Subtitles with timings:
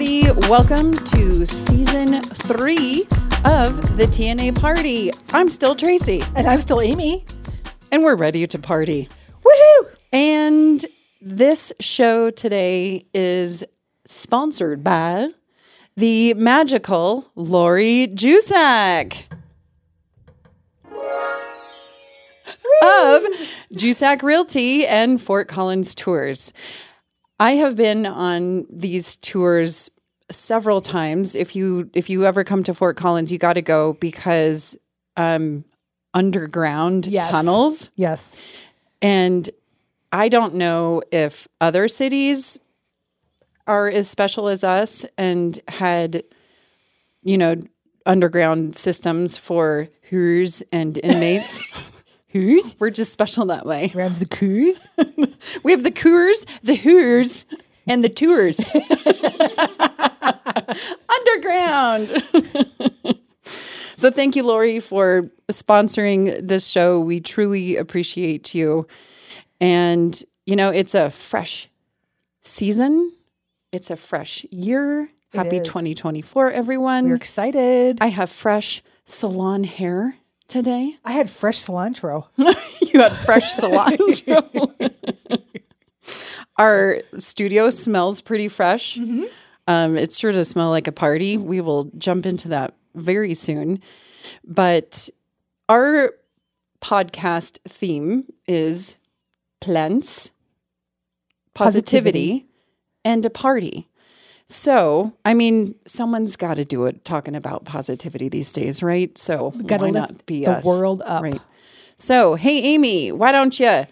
[0.00, 0.48] everybody.
[0.48, 3.06] Welcome to season three
[3.44, 5.10] of the T&A Party.
[5.30, 7.26] I'm still Tracy, And I'm still Amy.
[7.92, 9.10] and we're ready to party.
[9.44, 9.94] Woohoo!
[10.10, 10.86] And
[11.20, 13.62] this show today is
[14.06, 15.28] sponsored by
[15.96, 19.24] the magical Lori Juszak
[22.82, 23.22] of
[23.74, 26.54] Juszak Realty and Fort Collins Tours.
[27.38, 29.88] I have been on these tours
[30.30, 31.34] several times.
[31.34, 34.76] If you if you ever come to Fort Collins, you got to go because
[35.16, 35.64] um
[36.14, 37.28] underground Yes.
[37.30, 38.34] tunnels Yes.
[39.00, 39.48] and
[40.12, 42.58] I don't know if other cities
[43.68, 46.24] are as special as us and had,
[47.22, 47.54] you know,
[48.06, 51.62] underground systems for who's and inmates.
[52.32, 52.76] Who's?
[52.78, 53.90] We're just special that way.
[53.92, 54.86] Rams the coos.
[55.64, 57.44] We have the coors, the who's,
[57.88, 58.56] and the tours.
[61.08, 62.22] underground.
[63.94, 67.00] so thank you, Lori, for sponsoring this show.
[67.00, 68.86] We truly appreciate you.
[69.60, 71.68] And, you know, it's a fresh
[72.40, 73.12] season,
[73.72, 75.08] it's a fresh year.
[75.32, 75.68] Happy is.
[75.68, 77.08] 2024, everyone.
[77.08, 77.98] We're excited.
[78.00, 80.16] I, I have fresh salon hair
[80.48, 80.96] today.
[81.04, 82.26] I had fresh cilantro.
[82.36, 84.72] you had fresh cilantro.
[86.58, 88.98] Our studio smells pretty fresh.
[88.98, 89.24] Mm-hmm.
[89.70, 91.36] Um, it's sure to smell like a party.
[91.36, 93.80] We will jump into that very soon.
[94.44, 95.08] But
[95.68, 96.10] our
[96.80, 98.96] podcast theme is
[99.60, 100.32] plants,
[101.54, 102.46] positivity,
[103.04, 103.86] and a party.
[104.46, 109.16] So, I mean, someone's got to do it talking about positivity these days, right?
[109.16, 110.64] So, Gotta why not be the us?
[110.64, 111.22] world up.
[111.22, 111.40] Right.
[111.94, 113.86] So, hey, Amy, why don't you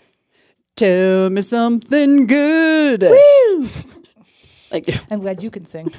[0.74, 3.02] tell me something good?
[3.02, 3.70] Woo!
[4.70, 5.92] Like, I'm glad you can sing.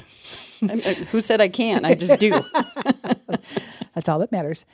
[0.62, 1.86] I- I- who said I can't?
[1.86, 2.32] I just do.
[3.94, 4.66] That's all that matters.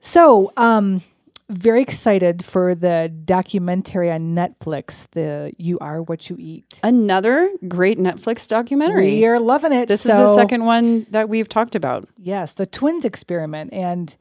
[0.00, 1.02] So, um,
[1.50, 6.80] very excited for the documentary on Netflix, the You Are What You Eat.
[6.82, 9.06] Another great Netflix documentary.
[9.16, 9.86] We are loving it.
[9.88, 12.08] this is the second one that we've talked about.
[12.18, 13.72] Yes, the twins experiment.
[13.74, 14.14] And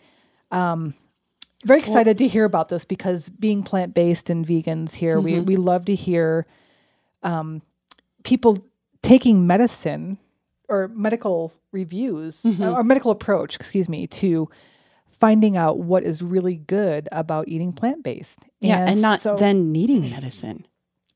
[0.52, 0.94] um,
[1.66, 5.56] very excited to hear about this because being plant based and vegans here, we, we
[5.56, 6.46] love to hear
[7.24, 7.62] um,
[8.24, 8.58] people
[9.03, 10.18] taking medicine
[10.69, 14.50] or medical reviews uh, or medical approach, excuse me, to
[15.19, 18.40] finding out what is really good about eating plant based.
[18.62, 20.66] Yeah, and not so- then needing medicine.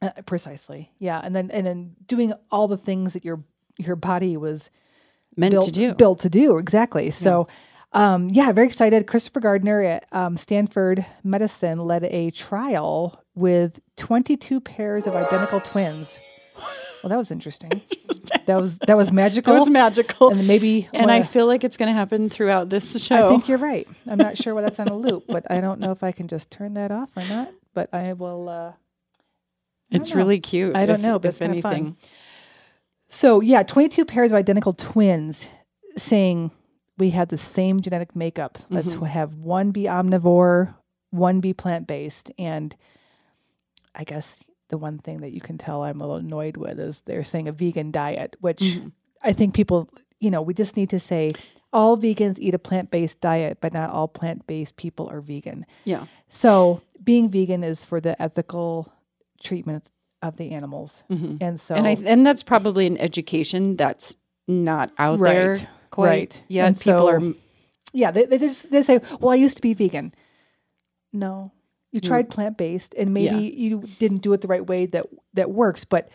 [0.02, 0.92] uh, precisely.
[1.00, 3.44] Yeah, and then and then doing all the things that your
[3.80, 4.70] your body was
[5.36, 5.94] Meant built to do.
[5.96, 7.12] built to do exactly.
[7.12, 7.48] So,
[7.94, 9.06] um, yeah, very excited.
[9.08, 16.18] Christopher Gardner at um, Stanford Medicine led a trial with 22 pairs of identical twins.
[17.04, 17.82] Well, that was interesting.
[18.46, 19.56] that was that was magical.
[19.56, 20.30] It was magical.
[20.32, 23.26] and maybe And I feel like it's going to happen throughout this show.
[23.26, 23.88] I think you're right.
[24.10, 26.28] I'm not sure why that's on a loop, but I don't know if I can
[26.28, 27.52] just turn that off or not.
[27.74, 28.50] But I will.
[28.50, 28.72] Uh,
[29.92, 30.18] it's know.
[30.18, 30.76] really cute.
[30.76, 31.50] I don't if- know, but if fun.
[31.52, 31.98] anything.
[33.10, 35.48] So yeah, 22 pairs of identical twins
[35.96, 36.52] saying
[36.98, 38.58] we had the same genetic makeup.
[38.70, 39.06] Let's Mm-hmm.
[39.06, 40.74] have one be omnivore,
[41.12, 42.76] one be plant based, and
[43.96, 47.02] I guess the one thing that you can tell I'm a little annoyed with is
[47.02, 48.88] they're saying a vegan diet, which Mm-hmm.
[49.24, 49.90] I think people,
[50.20, 51.34] you know, we just need to say
[51.74, 55.66] all vegans eat a plant based diet, but not all plant based people are vegan.
[55.86, 56.06] Yeah.
[56.30, 58.92] So being vegan is for the ethical
[59.44, 59.90] treatment
[60.22, 61.86] of the animals, and so Mm-hmm.
[61.86, 64.16] And I and that's probably an education that's
[64.48, 65.58] not out there
[65.90, 66.44] quite right.
[66.48, 66.68] yet.
[66.68, 67.22] And People so- are
[67.94, 70.14] Yeah, they they just they say, "Well, I used to be vegan."
[71.14, 71.52] No,
[71.92, 72.08] you Mm.
[72.08, 75.86] tried plant based, and maybe you didn't do it the right way that that works.
[75.86, 76.10] But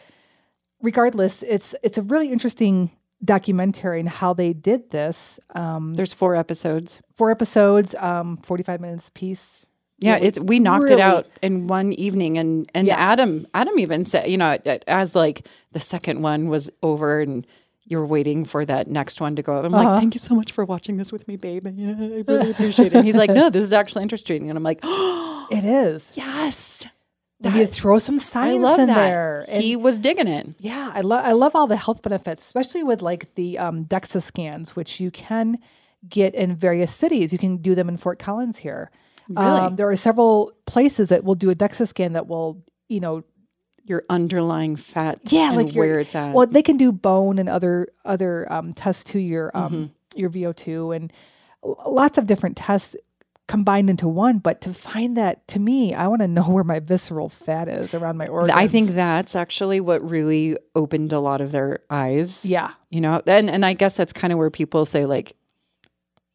[0.80, 2.90] regardless, it's it's a really interesting
[3.24, 5.38] documentary and how they did this.
[5.54, 7.00] Um, there's four episodes.
[7.14, 9.64] four episodes, um, forty five minutes piece.
[9.98, 12.96] Yeah, it's we knocked it out in one evening, and and Yeah.
[12.96, 14.58] Adam Adam even said, you know,
[14.88, 17.46] as like the second one was over, and
[17.84, 19.54] you were waiting for that next one to go.
[19.54, 19.64] up.
[19.64, 19.90] I'm Uh-huh.
[19.90, 21.66] like, thank you so much for watching this with me, babe.
[21.74, 22.94] Yeah, I really appreciate it.
[22.94, 26.16] And he's like, no, this is actually interesting, and I'm like, oh, It is.
[26.16, 26.86] yes,
[27.40, 28.94] Then you throw some science I love in that.
[28.94, 29.44] there.
[29.48, 30.46] And he was digging it.
[30.60, 34.22] Yeah, I love I love all the health benefits, especially with like the um, DEXA
[34.22, 35.58] scans, which you can
[36.08, 37.32] get in various cities.
[37.32, 38.90] You can do them in Fort Collins here.
[39.36, 43.22] Um, there are several places that will do a DEXA scan that will, you know,
[43.84, 46.34] Your underlying fat, yeah, and like your- where it's at.
[46.34, 50.18] Well, they can do bone and other other um, tests to your um, Mm-hmm.
[50.20, 51.12] your VO two and
[51.64, 52.94] lots of different tests
[53.48, 54.38] combined into one.
[54.38, 57.92] But to find that, to me, I want to know where my visceral fat is
[57.92, 58.52] around my organs.
[58.56, 62.44] I think that's actually what really opened a lot of their eyes.
[62.46, 65.34] yeah, You know, and and I guess that's kind of where people say like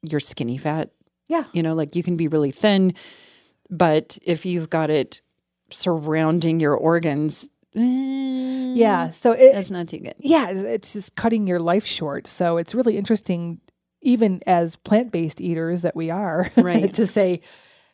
[0.03, 0.91] you're skinny fat.
[1.27, 2.93] yeah, You know, like you can be really thin,
[3.69, 5.21] but if you've got it
[5.69, 7.79] surrounding your organs, eh,
[8.75, 9.11] yeah.
[9.11, 10.15] So it, that's not too good.
[10.19, 12.27] yeah, it's just cutting your life short.
[12.27, 13.59] So it's really interesting,
[14.01, 16.93] even as plant based eaters that we are, Right.
[16.95, 17.41] to say,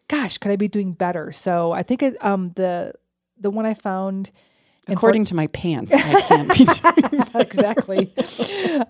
[0.08, 2.94] "Gosh, could I be doing better?" So I think it, um, the
[3.40, 4.30] the one I found,
[4.88, 6.66] in According to my pants, I can't be
[7.10, 8.14] doing exactly.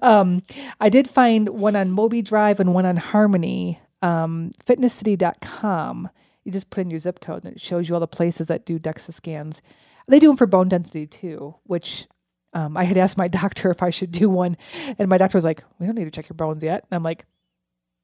[0.01, 0.41] um,
[0.81, 6.09] I did find one on Moby Drive and one on Harmony, um, fitnesscity.com.
[6.45, 8.65] You just put in your zip code and it shows you all the places that
[8.65, 9.61] do DEXA scans.
[10.07, 12.05] They do them for bone density too, which
[12.53, 14.57] um, I had asked my doctor if I should do one.
[14.99, 16.85] And my doctor was like, We don't need to check your bones yet.
[16.89, 17.25] And I'm like,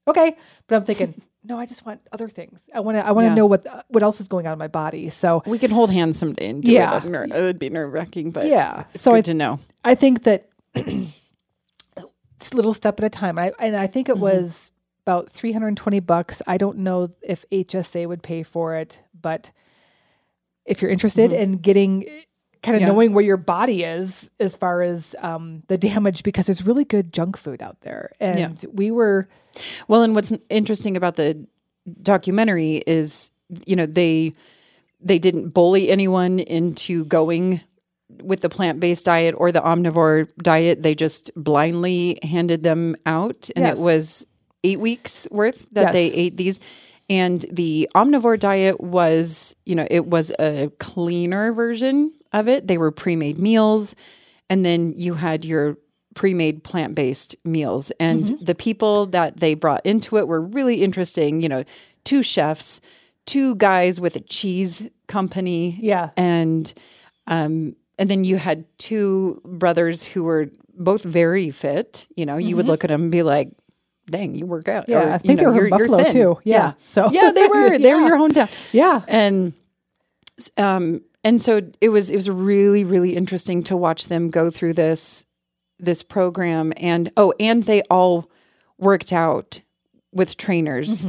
[0.08, 0.38] Okay.
[0.68, 2.70] But I'm thinking, No, I just want other things.
[2.76, 3.36] I want to I want to Yeah.
[3.36, 5.10] know what what else is going on in my body.
[5.10, 6.98] So, We can hold hands someday and do Yeah.
[6.98, 7.04] it.
[7.10, 8.86] Would- It would be nerve wracking, but yeah.
[8.96, 9.60] So good I to know.
[9.84, 13.38] I think that it's a little step at a time.
[13.38, 14.72] And I, and I think it was
[15.06, 16.42] about 320 bucks.
[16.48, 19.52] I don't know if HSA would pay for it, but
[20.66, 22.06] if you're interested in getting
[22.62, 22.90] kind of Yeah.
[22.90, 27.12] knowing where your body is as far as um, the damage, because there's really good
[27.14, 28.12] junk food out there.
[28.20, 29.28] And we were,
[29.88, 31.46] Well, and what's interesting about the
[32.02, 33.32] documentary is,
[33.66, 34.34] you know, they
[35.02, 37.62] they didn't bully anyone into going
[38.22, 40.84] with the plant-based diet or the omnivore diet.
[40.84, 43.80] They just blindly handed them out and Yes.
[43.80, 44.26] it was
[44.64, 45.94] 8 weeks worth that Yes.
[45.94, 46.60] they ate these.
[47.10, 52.68] And the omnivore diet was, you know, it was a cleaner version of it.
[52.68, 53.96] They were pre-made meals
[54.50, 55.78] and then you had your
[56.16, 57.92] pre-made plant-based meals.
[58.00, 61.64] And the people that they brought into it were really interesting you know
[62.04, 62.82] two chefs
[63.26, 65.78] two guys with a cheese company.
[65.80, 66.72] Yeah, and
[67.28, 72.08] um and then you had two brothers who were both very fit.
[72.16, 73.50] You know you would look at them and be like
[74.10, 74.88] dang you work out.
[74.90, 76.14] Yeah, Or, I you think know, they were you're- you're Buffalo, thin.
[76.14, 76.40] too.
[76.44, 77.78] Yeah, so- yeah they were.
[77.78, 78.50] They were your hometown.
[78.72, 79.54] Yeah, and
[80.58, 84.74] um and so it was it was really really interesting to watch them go through
[84.74, 85.26] this
[85.80, 86.74] this program.
[86.78, 88.30] And oh and they all
[88.78, 89.62] worked out
[90.14, 91.08] with trainers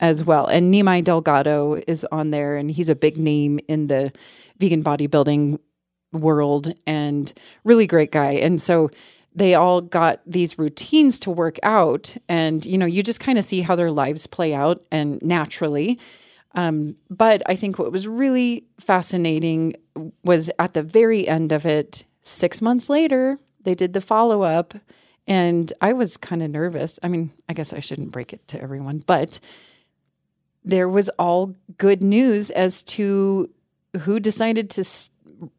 [0.00, 0.46] as well.
[0.46, 4.12] And Nimai Delgado is on there and he's a big name in the
[4.58, 5.58] vegan bodybuilding
[6.12, 7.32] world and
[7.64, 8.32] really great guy.
[8.32, 8.90] And so
[9.34, 13.44] they all got these routines to work out and you know you just kind of
[13.44, 15.98] see how their lives play out and naturally
[16.54, 19.74] um, but I think what was really fascinating
[20.24, 24.74] was at the very end of it, six months later, they did the follow up.
[25.26, 26.98] And I was kind of nervous.
[27.02, 29.38] I mean, I guess I shouldn't break it to everyone, but
[30.64, 33.50] there was all good news as to
[34.00, 34.84] who decided to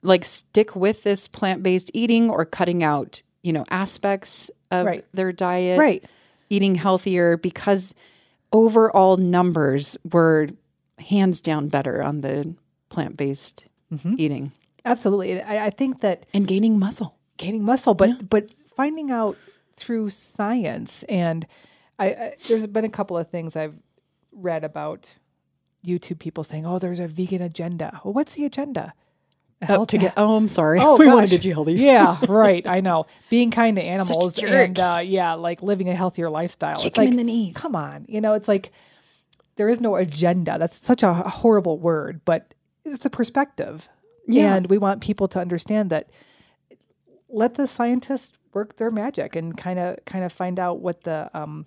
[0.01, 5.05] like stick with this plant based eating or cutting out, you know, aspects of Right.
[5.13, 6.03] their diet right.
[6.49, 7.93] eating healthier because
[8.51, 10.47] overall numbers were
[10.99, 12.55] hands down better on the
[12.89, 14.15] plant based mm-hmm.
[14.17, 14.51] eating
[14.85, 15.41] Absolutely.
[15.41, 17.15] I, I think that and gaining muscle.
[17.37, 19.37] gaining muscle, but but finding out
[19.77, 21.47] through science and
[21.99, 23.75] I, I there's been a couple of things I've
[24.33, 25.13] read about
[25.85, 28.93] YouTube people saying, "Oh, there's a vegan agenda." Well, what's the agenda?
[29.69, 30.79] Oh, to get, oh, I'm sorry.
[30.81, 31.29] Oh, we want to gosh.
[31.31, 31.73] get you healthy.
[31.73, 32.65] yeah, right.
[32.67, 33.05] I know.
[33.29, 36.77] Being kind to animals and uh, yeah, like living a healthier lifestyle.
[36.77, 37.55] Kick it's like, in the knees.
[37.55, 38.71] Come on, you know, it's like
[39.55, 40.57] there is no agenda.
[40.59, 42.53] That's such a horrible word, but
[42.85, 43.87] it's a perspective,
[44.27, 44.55] Yeah.
[44.55, 46.09] and we want people to understand that.
[47.29, 51.31] Let the scientists work their magic and kind of kind of find out what the
[51.33, 51.65] um,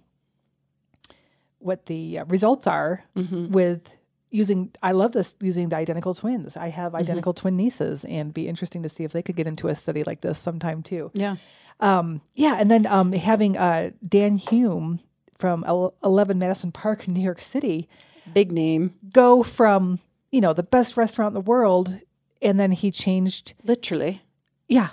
[1.58, 3.50] what the uh, results are Mm-hmm.
[3.52, 3.88] with
[4.30, 6.76] using i love this using the identical twins i Mm-hmm.
[6.80, 9.74] have identical twin nieces and be interesting to see if they could get into a
[9.74, 11.36] study like this sometime too Yeah.
[11.80, 15.00] um, yeah and then um, having uh, dan humm
[15.38, 15.64] from
[16.02, 17.88] 11 madison park in new york city
[18.34, 18.94] Big name.
[19.12, 20.00] go from
[20.32, 21.96] you know the best restaurant in the world
[22.42, 24.22] and then he changed Literally.
[24.68, 24.88] yeah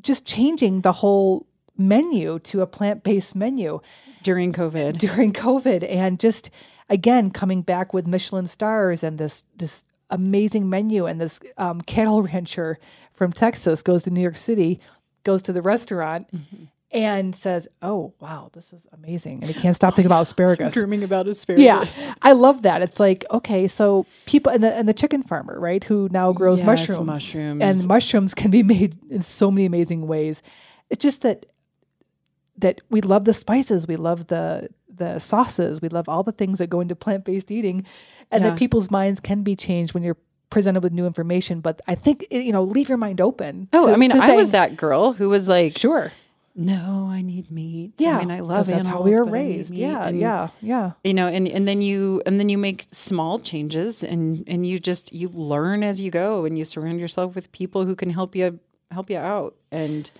[0.00, 3.80] just changing the whole menu to a plant-based menu
[4.22, 4.98] During COVID.
[5.06, 6.50] during COVID and just
[6.88, 12.22] again coming back with Michelin stars and this this amazing menu and this um, cattle
[12.32, 12.78] rancher
[13.12, 14.80] from Texas goes to New York City,
[15.24, 16.28] goes to the restaurant
[16.90, 20.74] and says, "Oh wow, this is amazing!" And he can't stop thinking about asparagus.
[20.74, 21.98] Dreaming about asparagus.
[21.98, 22.82] Yeah, I love that.
[22.82, 26.58] It's like okay, so people and the and the chicken farmer, right, who now grows
[26.58, 27.62] Yes, mushrooms, mushrooms.
[27.62, 30.42] and mushrooms can be made in so many amazing ways.
[30.90, 31.46] It's just that
[32.58, 35.80] that we love the spices, we love the the sauces.
[35.82, 37.84] We love all the things that go into plant based eating,
[38.30, 38.50] and Yeah.
[38.50, 40.16] that people's minds can be changed when you're
[40.50, 41.60] presented with new information.
[41.60, 43.68] But I think you know, leave your mind open.
[43.72, 46.12] Oh, to- I mean, I was that girl who was like, Sure.
[46.54, 47.94] no, I need meat.
[47.98, 48.88] Yeah, I mean, I love that's animals.
[48.94, 49.74] how we were but I need raised.
[49.74, 50.92] Yeah, And, yeah, yeah.
[51.02, 54.78] You know, and, and then you and then you make small changes and and you
[54.78, 58.36] just you learn as you go and you surround yourself with people who can help
[58.36, 58.60] you
[58.92, 60.12] help you out and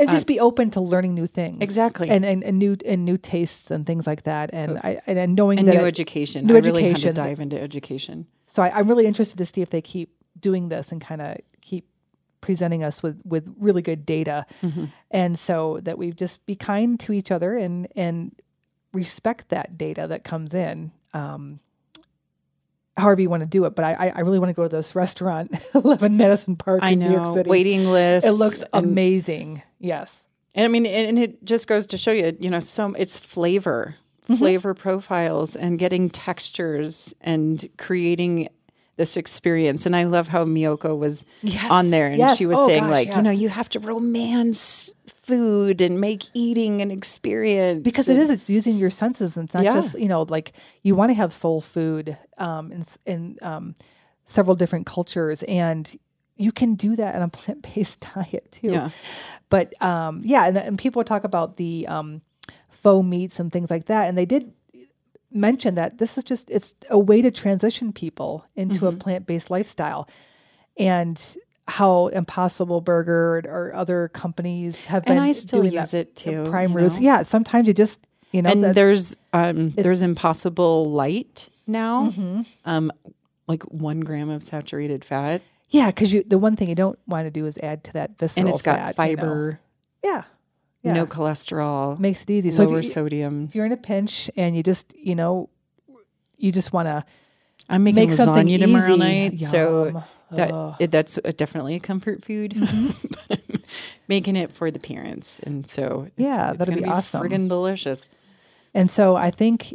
[0.00, 2.08] and just be open to learning new things Exactly.
[2.10, 5.34] and and, and new and new tastes and things like that and I and, and
[5.36, 6.46] knowing and that new education.
[6.46, 7.14] new I really had to education.
[7.14, 8.26] dive into education.
[8.46, 11.36] so I, I'm really interested to see if they keep doing this and kind of
[11.60, 11.86] keep
[12.40, 14.84] presenting us with with really good data Mm-hmm.
[15.10, 18.34] and so that we just be kind to each other and and
[18.92, 21.60] respect that data that comes in um
[23.00, 24.94] however you want to do it but I I- really want to go to this
[24.94, 28.28] restaurant 11 Madison Park I in New York know City waiting lists.
[28.28, 32.50] it looks amazing yes And I mean, and it just goes to show you, you
[32.50, 33.94] know, some it's flavor,
[34.28, 34.34] Mm-hmm.
[34.42, 38.48] flavor profiles, and getting textures and creating
[38.96, 39.86] this experience.
[39.86, 41.70] And I love how Miyoko was Yes.
[41.70, 42.36] on there, and Yes.
[42.36, 44.94] she was Oh, saying gosh, like, you know, you have to romance
[45.30, 49.54] food and make eating an experience because it is it's using your senses and it's
[49.54, 49.72] not Yeah.
[49.80, 53.20] just you know like you want to have soul food um in, in
[53.50, 53.74] um
[54.24, 55.84] several different cultures and
[56.36, 58.90] you can do that in a plant-based diet too Yeah.
[59.54, 62.20] but um yeah and, and people talk about the um
[62.82, 64.52] faux meats and things like that and they did
[65.32, 68.96] mention that this is just it's a way to transition people into Mm-hmm.
[68.96, 70.08] a plant-based lifestyle
[70.76, 71.36] and
[71.70, 75.98] how Impossible Burger or other companies have been And I still doing use that.
[75.98, 76.98] it too, Prime Roots.
[76.98, 77.04] know?
[77.06, 78.00] Yeah, sometimes you just
[78.32, 82.42] you know and that- there's um there's impossible light now Mm-hmm.
[82.64, 82.92] um
[83.48, 87.26] like one gram of saturated fat yeah, because you the one thing you don't want
[87.26, 88.46] to do is add to that visceral fat.
[88.46, 89.22] and it's got fat, you know.
[89.22, 89.60] fiber
[90.04, 90.22] Yeah,
[90.82, 92.50] yeah, no cholesterol makes it easy.
[92.50, 95.48] So lower if, you, sodium if you're in a pinch and you just you know
[96.38, 97.04] you just want to
[97.68, 98.98] i'm making make something lasagna tomorrow easy.
[98.98, 100.02] night so Yum.
[100.32, 100.76] That Ugh.
[100.78, 102.94] it, that's a, definitely a comfort food I'm
[104.08, 107.22] making it for the parents and so it's, Yeah, it's that'd gonna be awesome.
[107.22, 108.08] friggin' delicious
[108.74, 109.74] And so I think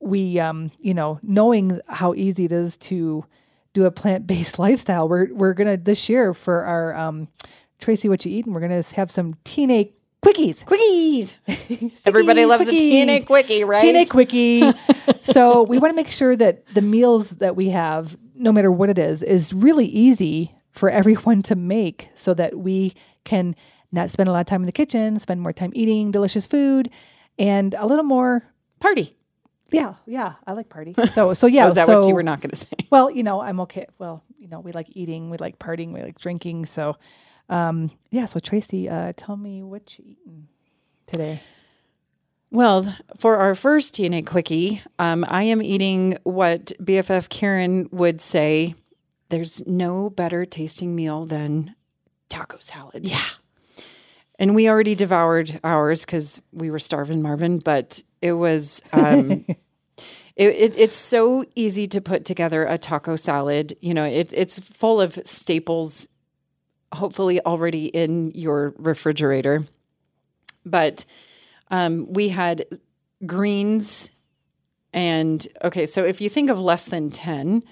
[0.00, 3.24] we, um, you know, knowing how easy it is to
[3.74, 7.28] do a plant based lifestyle, we're we're gonna this year for our um,
[7.80, 8.52] Tracy, what you eating?
[8.52, 9.92] We're gonna have some T&A
[10.22, 10.64] quickies.
[10.64, 11.34] quickies
[12.04, 12.78] everybody loves a quickies.
[12.78, 14.62] T&A quickie right T&A quickie.
[15.32, 18.90] So we want to make sure that the meals that we have, no matter what
[18.90, 22.94] it is, is really easy for everyone to make, so that we
[23.24, 23.54] can
[23.92, 26.90] not spend a lot of time in the kitchen, spend more time eating delicious food,
[27.38, 28.44] and a little more
[28.78, 29.16] party
[29.72, 30.94] yeah, yeah, I like party.
[31.12, 31.64] So, so yeah.
[31.64, 33.60] oh, is that so, what you were not going to say Well, you know, I'm
[33.60, 33.86] okay.
[33.98, 36.66] Well, you know, we like eating, we like partying, we like drinking.
[36.66, 36.96] So,
[37.48, 38.26] um, yeah.
[38.26, 40.48] So Tracy, uh, tell me what you eating
[41.06, 41.40] today.
[42.50, 48.74] Well, for our first T&A quickie, um, I am eating what BFF Karen would say
[49.28, 51.76] there's no better tasting meal than
[52.28, 53.06] taco salad.
[53.06, 53.22] Yeah.
[54.38, 58.82] And we already devoured ours because we were starving Marvin, but it was.
[58.92, 59.44] Um,
[60.40, 63.76] It, it, it's so easy to put together a taco salad.
[63.82, 66.06] You know, it, it's full of staples,
[66.94, 69.66] hopefully already in your refrigerator.
[70.64, 71.04] But
[71.70, 72.66] um, we had
[73.26, 74.10] greens
[74.92, 77.62] and okay so if you think of less than 10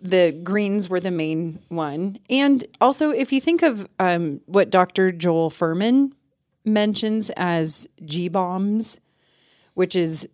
[0.00, 2.18] the greens were the main one.
[2.28, 6.12] And also if you think of um, what dr joel fuhrman
[6.64, 9.00] mentions as g-bombs
[9.74, 10.28] which is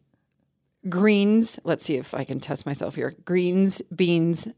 [0.89, 4.49] greens let's see if i can test myself here greens beans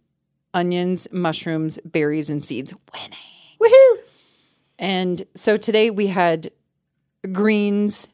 [0.54, 2.72] onions mushrooms berries and seeds.
[2.92, 3.18] Winning.
[3.60, 3.96] Woohoo!
[4.78, 6.50] and so today we had
[7.30, 8.08] greens,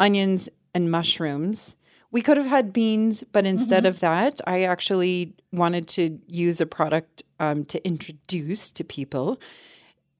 [0.00, 1.76] onions, and mushrooms.
[2.10, 6.66] We could have had beans, but instead of that, I actually wanted to use a
[6.66, 9.40] product um, to introduce to people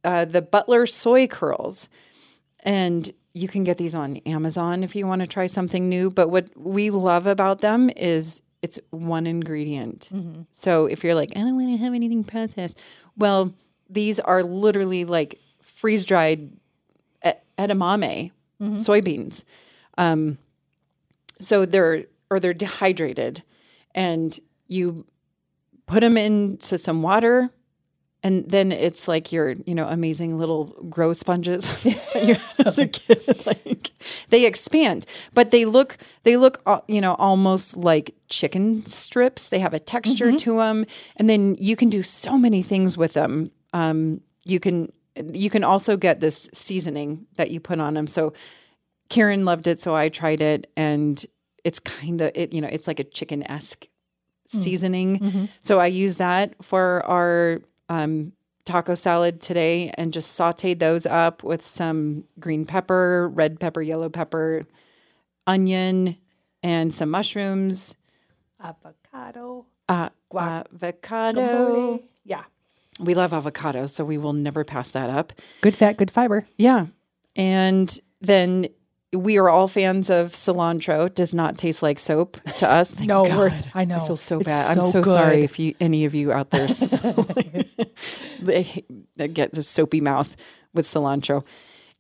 [0.05, 1.89] uh, the Butler soy curls.
[2.61, 6.11] And you can get these on Amazon if you want to try something new.
[6.11, 10.11] But what we love about them is it's one ingredient.
[10.51, 12.81] So if you're like, I don't want to have anything processed,
[13.17, 13.55] well,
[13.89, 16.51] these are literally like freeze dried
[17.59, 19.45] edamame soybeans.
[19.99, 20.39] Um,
[21.39, 23.43] so they're or they're dehydrated,
[23.95, 25.05] and you
[25.87, 27.51] put them into some water,
[28.23, 31.71] and then it's like your you know amazing little grow sponges
[32.65, 33.47] as a kid.
[33.47, 33.91] Like
[34.31, 39.49] they expand, but they look they look uh, you know almost like chicken strips.
[39.49, 40.87] They have a texture to them,
[41.17, 43.51] and then you can do so many things with them.
[43.73, 44.91] Um, you can
[45.33, 48.07] you can also get this seasoning that you put on them.
[48.07, 48.33] So
[49.09, 51.25] Karen loved it, so I tried it, and
[51.65, 52.53] it's kind of it.
[52.53, 53.87] You know, it's like a chicken esque
[54.47, 55.49] seasoning.
[55.61, 58.33] So I use that for our um,
[58.65, 64.09] taco salad today, and just sauteed those up with some green pepper, red pepper, yellow
[64.09, 64.63] pepper,
[65.47, 66.17] onion,
[66.63, 67.97] and some mushrooms.
[68.63, 69.67] Avocado.
[69.89, 71.41] Uh, avocado.
[71.41, 72.03] guacamole.
[72.25, 72.43] Yeah.
[73.01, 75.33] We love avocado, so we will never pass that up.
[75.61, 76.47] Good fat, good fiber.
[76.57, 76.87] Yeah.
[77.35, 78.69] And then
[79.13, 81.07] we are all fans of cilantro.
[81.07, 82.93] It does not taste like soap to us.
[82.93, 83.39] Thank No, God.
[83.39, 83.97] we're- I know.
[83.97, 84.77] I feel so It's bad.
[84.77, 86.67] I'm so so sorry if you any of you out there
[89.33, 90.35] get a soapy mouth
[90.75, 91.45] with cilantro.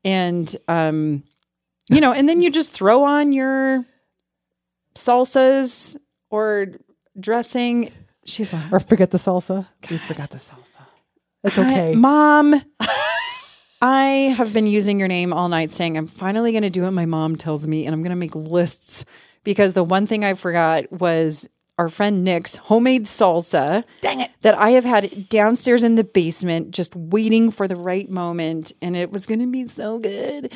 [0.04, 1.22] And um
[1.90, 3.84] you know, and then you just throw on your
[4.94, 5.96] salsas
[6.30, 6.66] or
[7.18, 7.92] dressing.
[8.24, 9.66] She's like, Or forget the salsa.
[9.90, 10.75] We forgot the salsa.
[11.46, 11.94] It's okay.
[11.94, 12.60] Mom,
[13.80, 16.92] I have been using your name all night saying I'm finally going to do what
[16.92, 19.04] my mom tells me and I'm going to make lists
[19.44, 21.48] because the one thing I forgot was
[21.78, 23.84] our friend Nick's homemade salsa.
[24.00, 24.32] Dang it.
[24.42, 28.96] That I have had downstairs in the basement just waiting for the right moment and
[28.96, 30.52] it was going to be so good.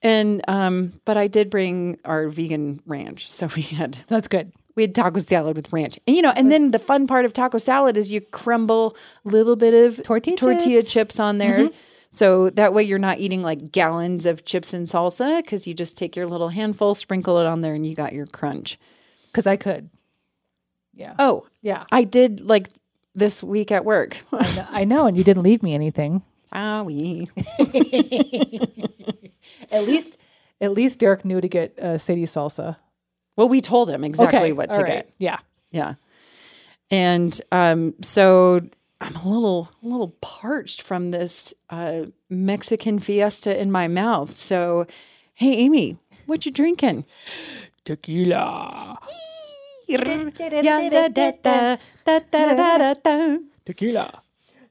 [0.00, 3.30] And um but I did bring our vegan ranch.
[3.30, 4.52] So we had That's good.
[4.78, 5.98] We had taco salad with ranch.
[6.06, 9.28] And you know, and then the fun part of taco salad is you crumble a
[9.28, 10.92] little bit of Tortilla tortilla chips.
[10.92, 11.70] chips, on there.
[12.10, 15.96] So that way you're not eating like gallons of chips and salsa because you just
[15.96, 18.78] take your little handful, sprinkle it on there, and you got your crunch.
[19.26, 19.90] Because I could.
[20.94, 21.14] Yeah.
[21.18, 21.84] Oh, Yeah.
[21.90, 22.68] I did like
[23.16, 24.16] this week at work.
[24.32, 25.08] I know.
[25.08, 26.22] And you didn't leave me anything.
[26.52, 27.28] ah, we.
[29.70, 30.16] At least,
[30.62, 32.76] at least Derek knew to get uh, Sadie salsa.
[33.38, 34.88] Well, we told him exactly what to all right.
[34.88, 35.12] get.
[35.18, 35.38] Yeah.
[35.70, 35.94] Yeah.
[36.90, 38.60] And um, so
[39.00, 44.36] I'm a little a little parched from this uh, Mexican fiesta in my mouth.
[44.36, 44.88] So,
[45.34, 47.04] hey Amy, what you drinking?
[47.84, 48.98] Tequila.
[53.64, 54.22] Tequila.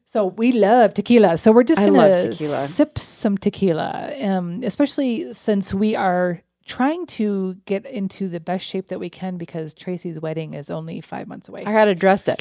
[0.07, 1.37] So we love tequila.
[1.37, 7.85] So we're just gonna sip some tequila, um, especially since we are trying to get
[7.85, 11.63] into the best shape that we can because Tracy's wedding is only five months away.
[11.65, 12.35] I got a dress to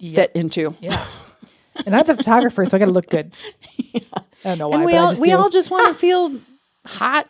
[0.00, 0.74] fit into.
[0.80, 1.04] yeah,
[1.86, 3.32] and I'm the photographer, so I got to look good.
[3.94, 4.00] I
[4.44, 5.36] don't know why, And we all just we do.
[5.36, 6.32] all just want to feel
[6.84, 7.28] hot.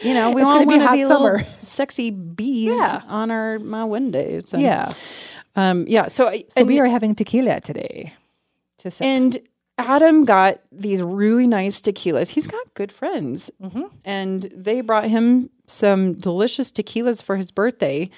[0.00, 1.46] You know, we It's all be want to hot be, little summer.
[1.60, 3.02] sexy bees Yeah.
[3.06, 4.52] on our my Wednesdays.
[4.52, 4.92] And, yeah.
[5.56, 6.08] um, yeah.
[6.08, 8.12] So, I, So and- we are having tequila today.
[8.78, 8.90] To.
[9.00, 9.38] And
[9.78, 12.28] Adam got these really nice tequilas.
[12.30, 13.50] He's got good friends.
[14.04, 18.10] And they brought him some delicious tequilas for his birthday.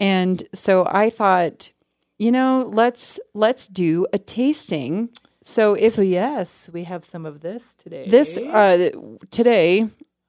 [0.00, 1.70] And so I thought,
[2.18, 5.10] you know, let's let's do a tasting.
[5.42, 8.08] So if so yes, we have some of this today.
[8.08, 8.90] this uh
[9.30, 9.88] today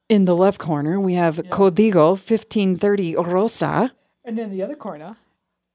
[0.09, 3.91] in the left corner we have Código 1530 Rosa.
[4.23, 5.15] and then the other corner.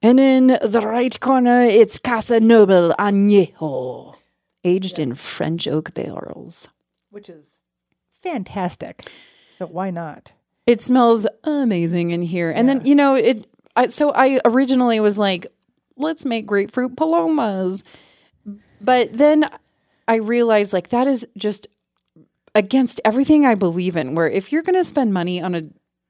[0.05, 4.17] And in the right corner, it's Casa Noble Añejo,
[4.65, 6.69] aged in French oak barrels.
[7.11, 7.47] which is
[8.23, 9.09] fantastic.
[9.51, 10.33] So why not?
[10.67, 12.51] It smells amazing in here.
[12.51, 15.47] And then, you know, it, I, so I originally was like,
[15.97, 17.83] let's make grapefruit palomas.
[18.81, 19.49] But then
[20.09, 21.69] I realized like that is just
[22.55, 25.63] against everything I believe in, where if you're going to spend money on a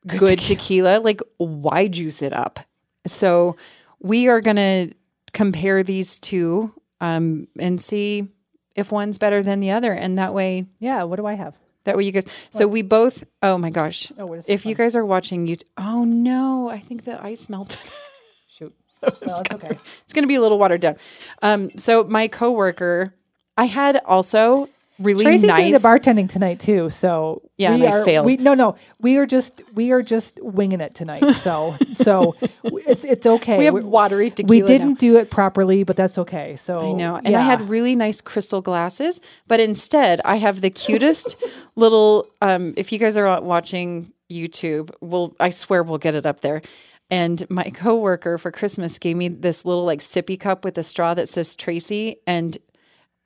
[0.07, 2.61] good, tequila, like why juice it up?
[3.07, 3.57] So
[4.01, 4.95] we are going to
[5.33, 8.29] compare these two um, and see
[8.75, 9.93] if one's better than the other.
[9.93, 11.05] And that way, Yeah.
[11.05, 11.57] What do I have?
[11.85, 12.25] That way you guys.
[12.51, 14.13] So we both, oh my gosh.
[14.19, 15.57] Oh, If you guys are watching you.
[15.79, 17.81] oh no, I think the ice melted.
[18.49, 18.75] Shoot.
[19.03, 19.77] No, it's okay.
[20.05, 20.97] it's going to be a little watered down.
[21.43, 23.15] Um, so my coworker,
[23.57, 24.69] I had also
[24.99, 25.59] really Tracy's nice.
[25.59, 26.91] doing the bartending tonight too.
[26.91, 28.27] So Yeah, we and I are, failed.
[28.27, 31.25] We, no, no, we are just we are just winging it tonight.
[31.37, 33.59] So so it's it's okay.
[33.59, 34.49] we have We're- watery tequila.
[34.51, 36.57] we didn't do it properly, but that's okay.
[36.57, 37.21] So I know.
[37.25, 41.37] And I had really nice crystal glasses, but instead I have the cutest
[41.77, 46.41] little um if you guys are watching YouTube, we'll I swear we'll get it up
[46.41, 46.63] there.
[47.11, 51.13] And my coworker for Christmas gave me this little like sippy cup with a straw
[51.13, 52.57] that says Tracy and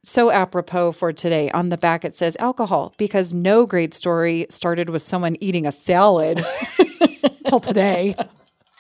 [0.06, 1.50] so apropos for today.
[1.50, 5.72] On the back it says alcohol because no great story started with someone eating a
[5.72, 6.44] salad.
[7.46, 8.14] till today.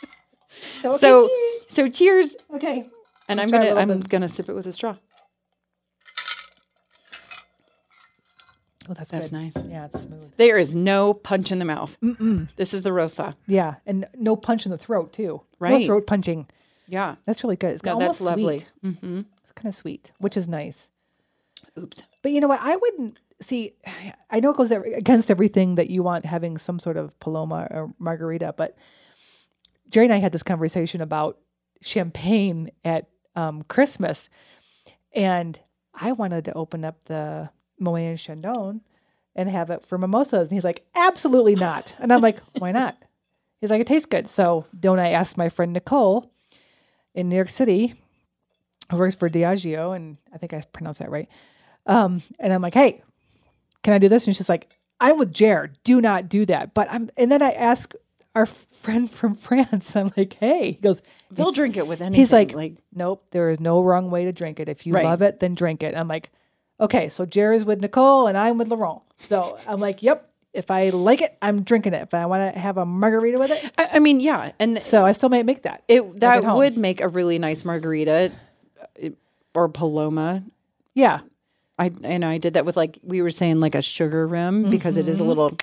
[0.82, 1.28] so so
[1.68, 2.36] so cheers.
[2.54, 2.88] okay.
[3.28, 4.08] And I'm gonna I'm bit.
[4.08, 4.96] gonna sip it with a straw.
[8.88, 9.36] Oh, that's That's good.
[9.36, 9.66] nice.
[9.68, 10.30] Yeah, it's smooth.
[10.36, 11.98] There is no punch in the mouth.
[12.54, 13.36] This is the Rosa.
[13.48, 15.42] Yeah, and no punch in the throat too.
[15.58, 16.46] Right, no throat punching.
[16.86, 17.16] Yeah.
[17.24, 17.72] That's really good.
[17.72, 18.58] It's No, that's lovely.
[18.58, 18.68] Sweet.
[18.84, 19.20] Mm-hmm.
[19.42, 20.88] It's kind of sweet, which is nice.
[21.78, 22.02] Oops.
[22.22, 22.60] But you know what?
[22.62, 23.18] I wouldn't.
[23.40, 23.74] see,
[24.30, 27.94] I know it goes against everything that you want having some sort of Paloma or
[27.98, 28.76] margarita, but
[29.90, 31.38] Jerry and I had this conversation about
[31.82, 34.30] champagne at um, Christmas,
[35.14, 35.60] and
[35.94, 38.80] I wanted to open up the Moet and Chandon
[39.34, 42.96] and have it for mimosas, and he's like, "Absolutely not," and I'm like, "Why not?"
[43.60, 46.32] He's like, "It tastes good." So, don't I ask my friend Nicole
[47.14, 47.94] in New York City,
[48.90, 51.28] who works for Diageo, and I think I pronounced that right.
[51.86, 53.02] Um, and I'm like, "Hey,
[53.82, 54.68] can I do this?" And she's like,
[55.00, 55.78] "I'm with Jared.
[55.84, 57.94] Do not do that." But I'm, and then I ask
[58.34, 59.94] our friend from France.
[59.96, 62.20] I'm like, "Hey," he goes, They'll drink it with anything.
[62.20, 64.68] He's like, like nope, there is no wrong way to drink it.
[64.68, 65.04] If you Right.
[65.04, 65.94] love it, then drink it.
[65.94, 66.30] I'm like,
[66.80, 69.02] okay, so Jerry's with Nicole and I'm with Laurent.
[69.20, 72.02] So I'm like, yep, if I like it, I'm drinking it.
[72.02, 75.04] If I want to have a margarita with it, I, I mean, yeah, and so
[75.06, 75.82] I still might make that.
[75.88, 78.32] it that would make a really nice margarita
[79.02, 79.08] uh,
[79.54, 80.42] or paloma.
[80.94, 81.20] yeah,
[81.78, 84.96] I and I did that with like we were saying like a sugar rim because
[84.96, 85.56] it is a little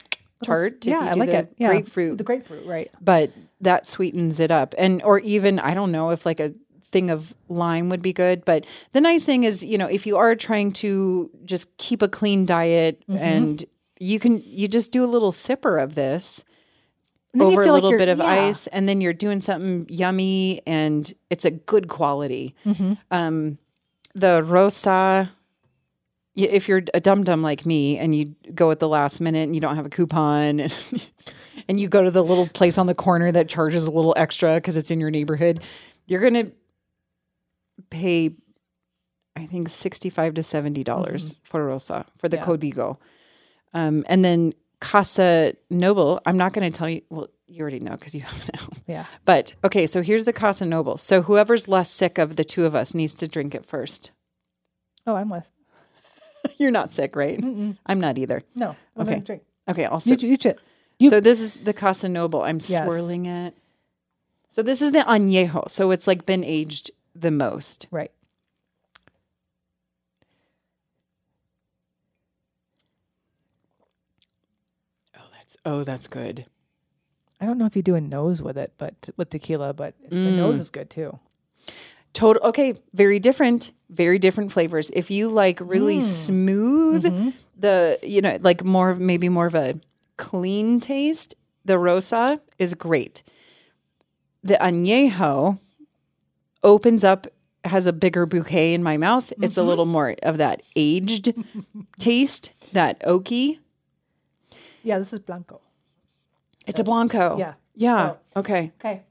[0.44, 0.82] tart.
[0.82, 0.90] Mm-hmm.
[0.90, 1.54] yeah, I like it.
[1.58, 2.92] Yeah, grapefruit, the grapefruit, right?
[3.02, 4.76] but that sweetens it up.
[4.78, 6.54] And or even I don't know if like a
[6.86, 8.46] thing of lime would be good.
[8.46, 12.08] But the nice thing is, you know, if you are trying to just keep a
[12.08, 13.18] clean diet Mm-hmm.
[13.24, 13.66] and
[14.00, 16.44] you can you just do a little sipper of this
[17.40, 18.26] over a feel like little bit of yeah.
[18.26, 22.94] ice and then you're doing something yummy and it's a good quality Mm-hmm.
[23.12, 23.58] um
[24.14, 25.32] the rosa
[26.36, 29.54] if you're a dum dum like me and you go at the last minute and
[29.56, 31.12] you don't have a coupon and,
[31.68, 34.56] and you go to the little place on the corner that charges a little extra
[34.56, 35.62] because it's in your neighborhood
[36.08, 36.52] you're gonna
[37.90, 38.36] pay
[39.36, 42.50] i think 65 to 70 dollars for rosa for the Mm-hmm.
[42.52, 42.58] Yeah.
[42.58, 42.98] codigo
[43.76, 47.02] um, and then Casa Noble, I'm not going to tell you.
[47.10, 48.68] Well, you already know because you have now.
[48.86, 49.06] Yeah.
[49.26, 50.98] But okay, so here's the Casa Noble.
[50.98, 54.12] So whoever's less sick of the two of us needs to drink it first.
[55.08, 55.50] Oh, I'm with.
[56.58, 57.40] You're not sick, right?
[57.86, 58.42] I'm not either.
[58.56, 58.76] No.
[58.98, 59.20] I'm Okay.
[59.20, 59.44] drink.
[59.70, 60.22] Okay, I'll You, sip.
[60.22, 60.60] you, chip.
[61.00, 62.42] you- So this is the Casa Noble.
[62.44, 62.84] I'm Yes.
[62.84, 63.56] swirling it.
[64.50, 65.70] So this is the añejo.
[65.72, 67.88] So it's like been aged the most.
[67.92, 68.12] Right.
[75.16, 76.46] Oh, that's oh, that's good.
[77.40, 80.16] I don't know if you do a nose with it, but with tequila, but the
[80.16, 80.36] Mm.
[80.36, 81.20] nose is good too.
[82.14, 84.92] Total okay, very different, very different flavors.
[84.94, 86.04] If you like really Mm.
[86.04, 87.30] smooth, Mm-hmm.
[87.58, 89.74] the you know like more of maybe more of a
[90.18, 91.34] clean taste,
[91.66, 93.24] the rosa is great.
[94.44, 95.60] The añejo
[96.64, 97.28] opens up
[97.66, 99.32] has a bigger bouquet in my mouth.
[99.42, 99.60] It's Mm-hmm.
[99.62, 101.34] a little more of that aged
[101.98, 103.60] taste, that oaky.
[104.84, 105.62] Yeah, this is blanco.
[106.68, 107.38] It's a blanco.
[107.38, 107.54] Yeah.
[107.76, 108.14] Yeah.
[108.36, 108.72] Okay.
[108.80, 109.02] Okay.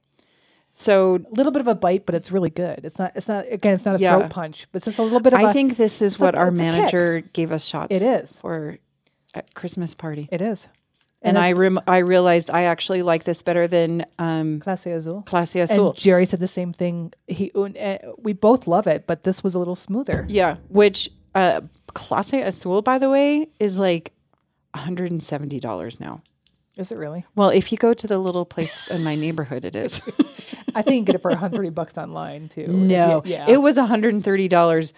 [0.74, 2.80] So A little bit of a bite, but it's really good.
[2.84, 3.12] It's not.
[3.14, 3.44] It's not.
[3.50, 4.18] Again, it's not a Yeah.
[4.18, 5.40] throat punch, but it's just a little bit of.
[5.40, 6.58] I a, think this is what our a kick.
[6.58, 7.88] manager gave us shots.
[7.90, 8.32] It is.
[8.32, 8.78] for
[9.34, 10.28] at Christmas party.
[10.32, 10.68] it is.
[11.24, 15.22] and I rem- I realized I actually like this better than um, Clase Azul.
[15.26, 15.88] Clase Azul.
[15.90, 17.12] And Jerry said the same thing.
[17.28, 20.26] He uh, we both love it, but this was a little smoother.
[20.28, 21.60] yeah, which uh,
[21.94, 24.12] Clase Azul, by the way, is like
[24.74, 26.22] one hundred and seventy dollars now.
[26.76, 27.24] Is it really?
[27.34, 30.00] Well, if you go to the little place in my neighborhood, it is.
[30.74, 32.66] I think you can get it for 130 bucks online too.
[32.66, 33.46] No, you- yeah.
[33.48, 34.94] it was one hundred and thirty dollars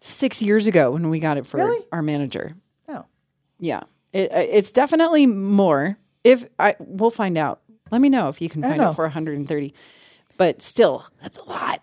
[0.00, 1.84] six years ago when we got it for Really?
[1.90, 2.52] our manager.
[2.88, 3.04] oh,
[3.58, 5.96] Yeah, it, uh, it's definitely more.
[6.22, 7.60] If I, we'll find out.
[7.90, 9.72] Let me know if you can find it for 130.
[10.36, 11.80] But still, that's a lot.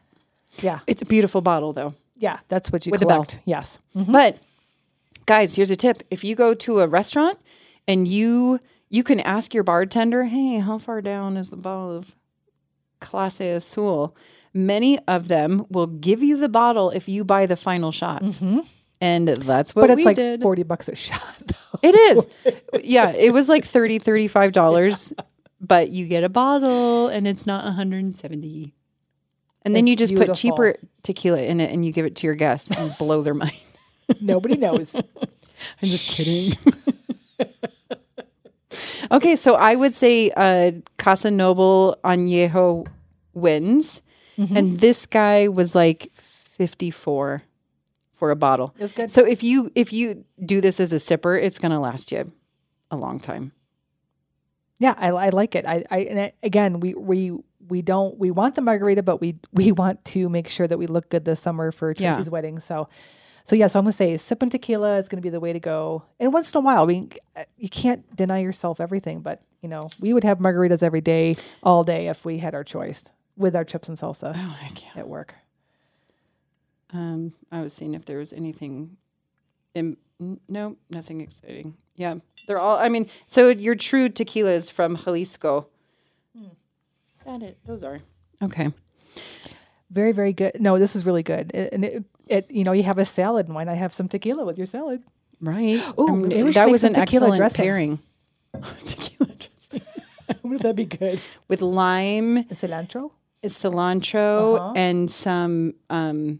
[0.61, 1.93] yeah, It's a beautiful bottle, though.
[2.17, 2.39] yeah.
[2.49, 3.23] That's what you With a bell.
[3.25, 3.39] collect.
[3.45, 3.79] Yes.
[3.95, 4.37] But
[5.25, 7.39] guys, here's a tip: if you go to a restaurant
[7.87, 8.59] and you
[8.93, 12.15] you can ask your bartender, "Hey, how far down is the bottle of
[13.01, 14.15] Clase Azul?"
[14.53, 18.59] Many of them will give you the bottle if you buy the final shots, mm-hmm.
[19.01, 20.41] and that's what But it's we like did.
[20.43, 21.19] 40 bucks a shot.
[21.47, 21.79] Though.
[21.81, 22.27] It is.
[22.83, 25.13] yeah, it was like 30 $35,
[25.59, 28.73] but you get a bottle and it's not 170
[29.65, 30.33] And then It's you just beautiful.
[30.35, 33.33] put cheaper tequila in it and you give it to your guests and blow their
[33.43, 33.57] mind.
[34.21, 34.93] Nobody knows.
[34.95, 35.03] I'm
[35.81, 36.55] just kidding.
[39.11, 42.87] Okay, so I would say uh, Casa Noble Añejo
[43.33, 44.01] wins.
[44.37, 44.57] Mm-hmm.
[44.57, 46.11] And this guy was like
[46.57, 47.43] 54
[48.13, 48.73] for a bottle.
[48.77, 49.11] It was good.
[49.11, 52.31] So if you if you do this as a sipper, it's going to last you
[52.89, 53.51] a long time.
[54.79, 55.65] Yeah, I, I like it.
[55.67, 57.31] I, I and it, again, we we
[57.67, 60.87] we don't we want the margarita, but we we want to make sure that we
[60.87, 62.13] look good this summer for Yeah.
[62.13, 62.59] Tracy's wedding.
[62.59, 62.89] So,
[63.43, 66.03] so yeah, so I'm gonna say sipping tequila is gonna be the way to go.
[66.19, 67.09] And once in a while, we
[67.57, 71.83] you can't deny yourself everything, but you know we would have margaritas every day, all
[71.83, 74.91] day if we had our choice with our chips and salsa Oh, heck yeah.
[75.01, 75.33] at work.
[76.93, 78.97] Um, I was seeing if there was anything
[80.47, 81.75] no, nothing exciting.
[81.95, 82.15] Yeah,
[82.47, 82.77] they're all.
[82.77, 85.67] I mean, so your true tequila is from Jalisco.
[87.25, 87.57] That it.
[87.65, 87.99] Those are
[88.41, 88.71] okay.
[89.93, 90.59] Very, very good.
[90.59, 91.51] No, this is really good.
[91.53, 94.07] It- and it, it, you know, you have a salad, and why not have some
[94.09, 95.03] tequila with your salad?
[95.39, 95.81] Right.
[95.99, 97.63] Ooh, I mean, maybe we should that was an excellent dressing.
[97.65, 97.99] pairing.
[98.85, 99.81] tequila dressing
[100.43, 101.19] Wouldn't that be good?
[101.47, 103.11] with lime, Cilantro.
[103.45, 104.73] cilantro, Uh-huh.
[104.75, 106.39] and some um,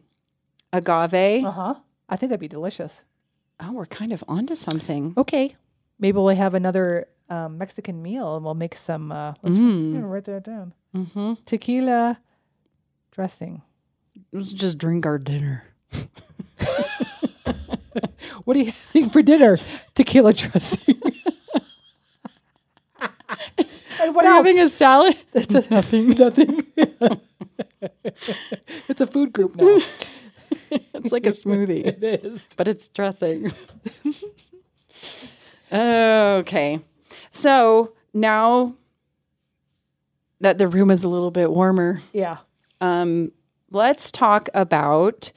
[0.71, 1.45] agave.
[1.45, 1.73] Uh huh.
[2.09, 3.01] I think that'd be delicious.
[3.59, 5.13] Oh, we're kind of onto something.
[5.17, 5.55] Okay.
[5.99, 9.11] Maybe we'll have another um, Mexican meal and we'll make some.
[9.11, 10.01] Uh, let's Mm.
[10.09, 10.73] write that down.
[10.95, 11.33] Mm-hmm.
[11.45, 12.19] Tequila
[13.13, 13.61] dressing.
[14.31, 15.63] Let's just drink our dinner.
[18.45, 19.57] What are you having for dinner?
[19.95, 20.99] Tequila dressing.
[22.99, 24.35] and what else?
[24.45, 25.15] having a salad.
[25.33, 26.09] It's a nothing.
[26.09, 26.67] Nothing.
[28.89, 29.77] it's a food group now.
[30.71, 31.85] it's like a smoothie.
[31.85, 32.45] it is.
[32.57, 33.53] but it's dressing.
[35.71, 36.81] okay.
[37.31, 38.75] So now
[40.41, 42.39] that the room is a little bit warmer, Yeah.
[42.83, 43.31] Um,
[43.71, 45.31] let's talk about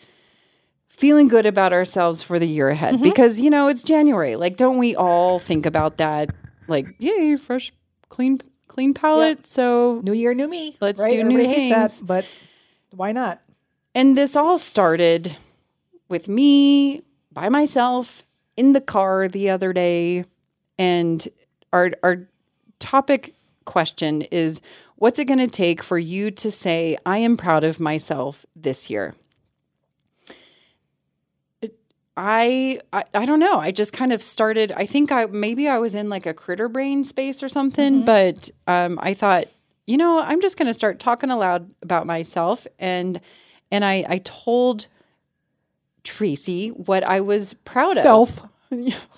[0.89, 4.35] feeling good about ourselves for the year ahead because, you know, it's January.
[4.35, 6.31] Like, don't we all think about that?
[6.67, 7.73] Like, yay, fresh,
[8.09, 9.47] clean, clean palette.
[9.47, 10.77] So, New year, new me.
[10.81, 11.11] Let's right?
[11.11, 12.01] do new Everybody hates things.
[12.01, 12.27] That, but
[12.91, 13.41] why not?
[13.95, 15.37] And this all started
[16.09, 18.25] with me by myself
[18.57, 20.25] in the car the other day.
[20.79, 21.27] And
[21.73, 22.29] our our
[22.81, 24.61] topic question is
[24.97, 28.91] what's it going to take for you to say I am proud of myself this
[28.91, 29.15] year?
[32.19, 33.59] I, I I don't know.
[33.59, 34.73] I just kind of started.
[34.73, 38.51] I think I maybe I was in like a critter brain space or something, but
[38.67, 39.47] um, I thought,
[39.87, 43.21] you know, I'm just going to start talking aloud about myself, and
[43.71, 44.87] and I I told
[46.05, 48.41] Tracy what I was proud Self.
[48.71, 48.83] of.
[48.83, 49.09] Self.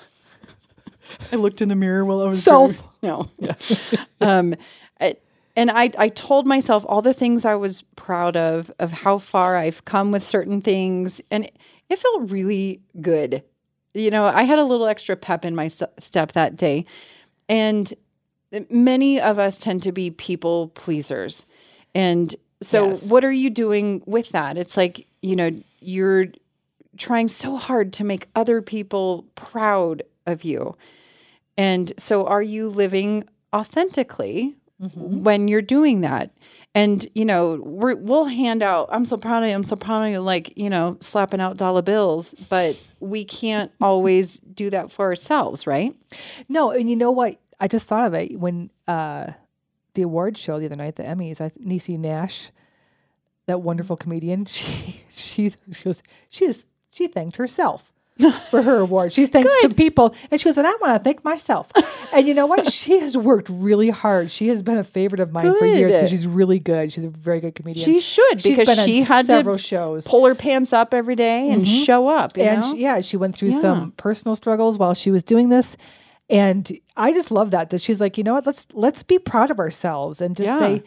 [1.33, 2.83] I looked in the mirror while I was Self.
[3.01, 3.29] no.
[3.39, 3.55] Yeah.
[4.21, 4.57] um,
[5.01, 5.17] I-
[5.59, 9.57] and I, I told myself all the things I was proud of, of how far
[9.57, 11.21] I've come with certain things.
[11.33, 13.43] And it, it felt really good.
[13.93, 16.87] You know, I had a little extra pep in my step that day.
[17.49, 17.93] And
[18.71, 21.45] many of us tend to be people pleasers.
[21.93, 23.03] And so, Yes.
[23.03, 24.57] what are you doing with that?
[24.59, 26.27] It's like, you know, you're
[26.99, 30.77] trying so hard to make other people proud of you.
[31.57, 36.31] And so, are you living authentically when you're doing that?
[36.75, 38.89] And you know, we're, we'll hand out.
[38.91, 39.55] I'm so proud of you.
[39.55, 40.21] I'm so proud of you.
[40.21, 45.67] Like you know, slapping out dollar bills, but we can't always do that for ourselves,
[45.67, 45.95] right?
[46.49, 47.41] No, and you know what?
[47.61, 49.33] I just thought of it when uh,
[49.95, 51.41] the award show the other night, the Emmys.
[51.41, 52.51] I Niecy Nash,
[53.47, 57.93] that wonderful comedian, she she she goes she is she thanked herself
[58.51, 59.13] for her award.
[59.13, 61.71] She thanked some people, and she goes, and I want to thank myself.
[62.13, 62.73] and you know what?
[62.73, 64.31] She has worked really hard.
[64.31, 66.93] She has been a favorite of mine for years because she's really good.
[66.93, 67.85] She's a very good comedian.
[67.85, 70.07] She should She's because been she had several to shows.
[70.07, 72.37] pull her pants up every day and show up.
[72.37, 72.73] You and know?
[72.75, 73.61] she, yeah, she went through Yeah.
[73.61, 75.77] some personal struggles while she was doing this,
[76.29, 79.51] and I just love that that she's like, you know what, let's let's be proud
[79.53, 80.59] of ourselves and just Yeah.
[80.59, 80.83] say,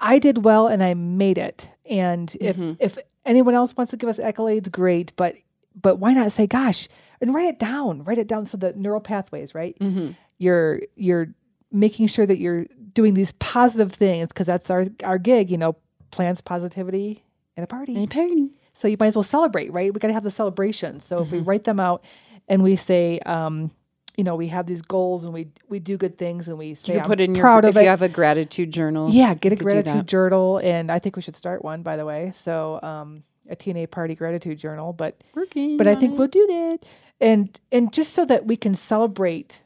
[0.00, 1.68] I did well and I made it.
[1.88, 2.72] And if Mm-hmm.
[2.80, 5.34] if anyone else wants to give us accolades, great, but
[5.80, 6.88] but why not say, gosh,
[7.20, 9.76] and write it down, write it down so the neural pathways, right?
[9.80, 10.12] Mm-hmm.
[10.38, 11.28] You're you're
[11.72, 15.76] making sure that you're doing these positive things because that's our our gig, you know,
[16.10, 17.22] plans positivity
[17.56, 17.96] and a party.
[17.96, 18.50] And party.
[18.74, 19.92] So you might as well celebrate, right?
[19.92, 21.00] We got to have the celebration.
[21.00, 21.48] So if we Mm-hmm.
[21.48, 22.04] write them out
[22.48, 23.70] and we say, um,
[24.18, 26.94] you know, we have these goals and we we do good things and we say,
[26.94, 27.82] You put in your proud if of it.
[27.82, 29.10] you have a gratitude journal.
[29.10, 31.82] yeah, get a you could do gratitude journal, and I think we should start one,
[31.82, 32.32] by the way.
[32.34, 36.18] So um, a T&A party gratitude journal, but Working but I think it.
[36.18, 36.78] we'll do that,
[37.20, 39.62] and and just so that we can celebrate.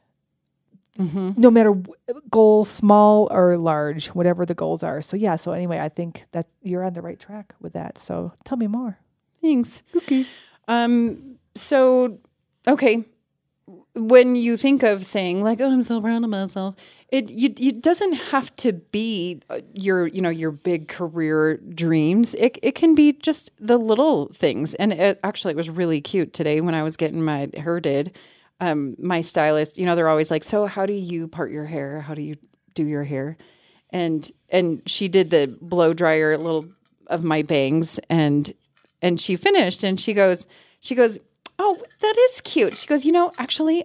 [0.99, 1.39] Mhm.
[1.39, 1.95] No matter w-
[2.31, 5.01] goal, small or large, whatever the goals are.
[5.01, 5.37] So yeah.
[5.37, 7.97] So anyway, I think that you're on the right track with that.
[7.97, 8.99] So tell me more.
[9.41, 9.83] Thanks.
[9.97, 10.27] Okay.
[10.69, 11.37] Um.
[11.55, 12.19] So,
[12.69, 13.05] okay.
[13.95, 16.77] When you think of saying like, "Oh, I'm so proud of myself,"
[17.09, 22.35] it you it doesn't have to be uh, your you know your big career dreams.
[22.35, 24.75] It it can be just the little things.
[24.75, 28.17] And it, actually, it was really cute today when I was getting my hair did.
[28.61, 32.01] Um, my stylist, you know, they're always like, "So, how do you part your hair?
[32.01, 32.37] How do you
[32.75, 33.37] do your hair?"
[33.93, 36.67] and and she did the blow dryer little
[37.09, 38.53] of my bangs and
[39.03, 40.47] and she finished and she goes
[40.81, 41.19] she goes
[41.61, 43.85] oh that is cute she goes you know actually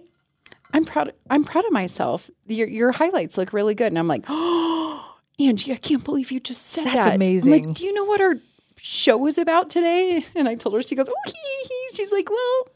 [0.72, 4.24] i'm proud i'm proud of myself your your highlights look really good and i'm like
[4.28, 7.50] oh angie i can't believe you just said That's that i'm amazing.
[7.50, 8.36] like do you know what our
[8.78, 11.96] show is about today and i told her she goes oh hee hee.
[11.96, 12.68] she's like well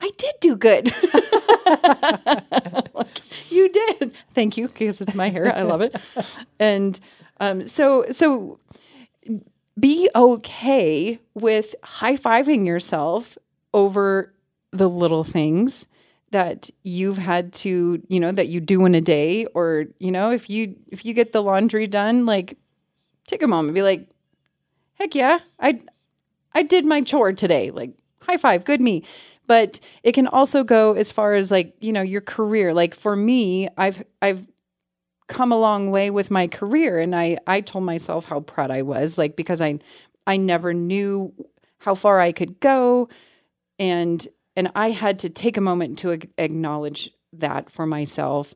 [0.00, 0.86] I did do good.
[2.94, 4.12] like, you did.
[4.34, 5.54] Thank you, because it's my hair.
[5.56, 5.96] I love it.
[6.60, 7.00] And
[7.40, 8.58] um, so, so
[9.80, 13.38] be okay with high fiving yourself
[13.72, 14.33] over
[14.76, 15.86] the little things
[16.30, 20.30] that you've had to, you know, that you do in a day, or you know,
[20.32, 22.58] if you if you get the laundry done, like
[23.26, 24.08] take a moment, be like,
[24.94, 25.80] heck yeah, I
[26.52, 27.70] I did my chore today.
[27.70, 29.04] Like high five, good me.
[29.46, 32.72] But it can also go as far as like, you know, your career.
[32.72, 34.46] Like for me, I've I've
[35.28, 38.82] come a long way with my career and I I told myself how proud I
[38.82, 39.78] was like because I
[40.26, 41.32] I never knew
[41.78, 43.08] how far I could go
[43.78, 48.54] and and I had to take a moment to acknowledge that for myself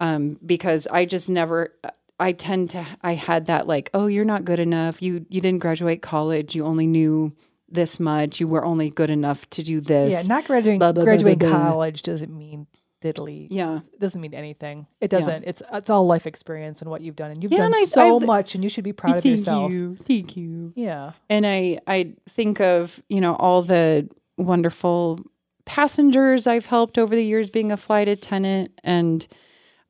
[0.00, 1.74] um, because I just never
[2.18, 5.02] I tend to I had that like oh you're not good enough.
[5.02, 6.54] You you didn't graduate college.
[6.54, 7.34] You only knew
[7.68, 8.40] this much.
[8.40, 10.14] You were only good enough to do this.
[10.14, 12.66] Yeah not graduating blah, blah, graduating blah, college doesn't mean
[13.02, 13.48] diddly.
[13.50, 13.80] Yeah.
[13.92, 14.86] It doesn't mean anything.
[15.00, 15.48] It doesn't yeah.
[15.48, 17.30] it's it's all life experience and what you've done.
[17.30, 19.26] And you've yeah, done and I, so I've, much and you should be proud of
[19.26, 19.70] yourself.
[19.70, 19.96] you.
[19.96, 20.72] Thank you.
[20.74, 21.12] Yeah.
[21.28, 25.20] And I I think of you know all the wonderful
[25.64, 29.26] passengers I've helped over the years being a flight attendant and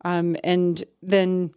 [0.05, 1.53] um and then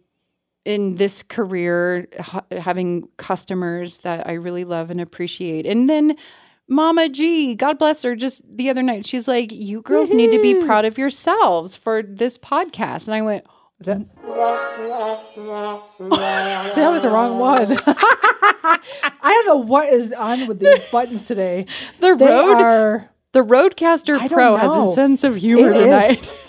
[0.64, 5.64] in this career ha- having customers that I really love and appreciate.
[5.64, 6.14] And then
[6.68, 10.42] Mama G, God bless her, just the other night, she's like, You girls need to
[10.42, 13.06] be proud of yourselves for this podcast.
[13.06, 13.46] And I went,
[13.80, 14.00] Is that?
[16.74, 17.78] See, that was the wrong one.
[19.22, 21.64] I don't know what is on with these buttons today.
[22.00, 26.32] The they road are, the Rodecaster Pro has a sense of humor it tonight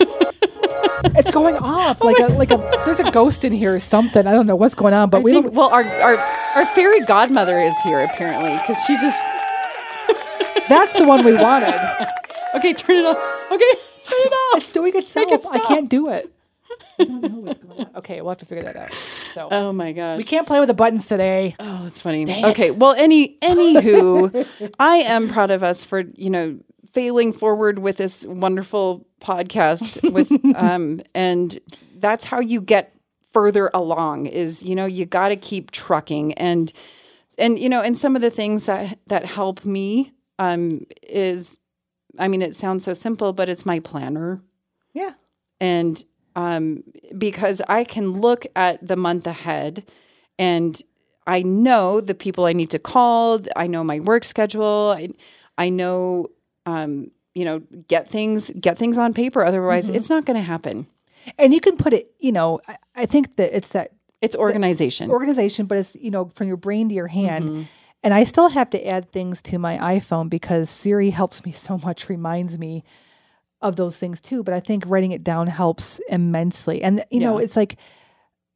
[1.16, 4.26] it's going off like a like a there's a ghost in here or something.
[4.26, 7.00] I don't know what's going on, but I we think, well our our our fairy
[7.00, 9.22] godmother is here apparently because she just
[10.68, 11.74] that's the one we wanted.
[12.56, 13.16] okay, turn it off.
[13.52, 14.58] Okay, turn it off.
[14.58, 15.46] It's doing itself.
[15.52, 16.30] I can't do it.
[17.96, 18.92] okay, we'll have to figure that out.
[19.34, 21.56] So, oh my gosh, we can't play with the buttons today.
[21.58, 22.24] Oh, that's funny.
[22.24, 22.76] Dang okay, it.
[22.76, 26.58] well, any anywho, I am proud of us for you know
[26.92, 31.58] failing forward with this wonderful podcast with um and
[31.96, 32.94] that's how you get
[33.32, 36.34] further along is you know you got to keep trucking.
[36.34, 36.72] And
[37.38, 41.58] and you know and some of the things that that help me um is
[42.18, 44.42] i mean it sounds so simple but it's my planner.
[44.92, 45.12] Yeah.
[45.60, 46.02] And
[46.36, 46.82] um
[47.18, 49.84] because i can look at the month ahead
[50.38, 50.80] and
[51.26, 55.08] i know the people i need to call i know my work schedule i,
[55.58, 56.28] I know
[56.70, 59.96] um you know get things get things on paper otherwise mm-hmm.
[59.96, 60.86] it's not going to happen
[61.38, 65.10] and you can put it you know I, I think that it's that it's organization
[65.10, 67.62] organization but it's you know from your brain to your hand mm-hmm.
[68.02, 71.78] and i still have to add things to my iphone because siri helps me so
[71.78, 72.84] much reminds me
[73.62, 77.28] of those things too but i think writing it down helps immensely and you yeah.
[77.28, 77.76] know it's like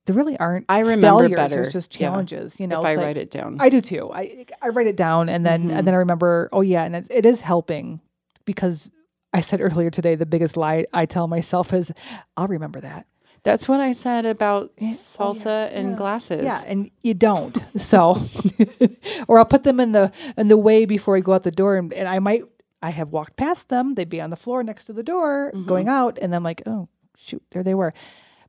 [0.07, 1.35] there really aren't I remember failures.
[1.35, 1.55] better.
[1.55, 2.65] There's just challenges, yeah.
[2.65, 2.81] you know.
[2.81, 4.11] If I like, write it down, I do too.
[4.13, 5.79] I I write it down and then mm-hmm.
[5.79, 6.51] and then I remember.
[6.53, 8.01] Oh yeah, and it's, it is helping
[8.45, 8.91] because
[9.33, 11.93] I said earlier today the biggest lie I tell myself is
[12.37, 13.07] I'll remember that.
[13.45, 15.97] That's what I said about salsa oh, yeah, and yeah.
[15.97, 16.45] glasses.
[16.45, 17.63] Yeah, and you don't.
[17.77, 18.27] So,
[19.29, 21.77] or I'll put them in the in the way before I go out the door,
[21.77, 22.45] and, and I might
[22.83, 23.95] I have walked past them.
[23.95, 25.69] They'd be on the floor next to the door, mm-hmm.
[25.69, 27.93] going out, and I'm like, oh shoot, there they were.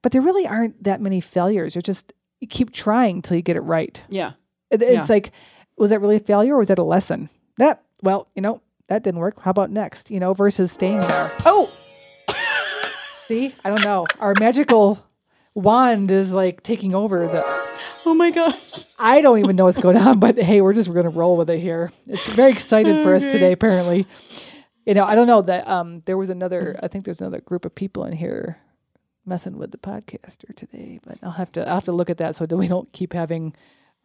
[0.02, 1.76] But there really aren't that many failures.
[1.76, 4.02] You're just you keep trying till you get it right.
[4.08, 4.34] Yeah,
[4.72, 5.06] it, it's yeah.
[5.10, 5.32] like,
[5.78, 7.30] was that really a failure or was that a lesson?
[7.58, 9.40] That well, you know, that didn't work.
[9.40, 10.12] How about next?
[10.12, 11.32] You know, versus staying there.
[11.46, 11.66] Oh,
[13.26, 14.06] see, I don't know.
[14.20, 15.04] Our magical
[15.54, 17.44] wand is like taking over the.
[18.08, 18.86] Oh my gosh.
[19.00, 21.50] I don't even know what's going on, but hey, we're just going to roll with
[21.50, 21.92] it here.
[22.08, 23.04] It's very excited okay.
[23.04, 24.06] for us today, apparently.
[24.86, 26.80] You know, I don't know that um there was another.
[26.84, 28.58] I think there's another group of people in here
[29.26, 32.36] messing with the podcaster today, but I'll have to I'll have to look at that
[32.36, 33.56] so that we don't keep having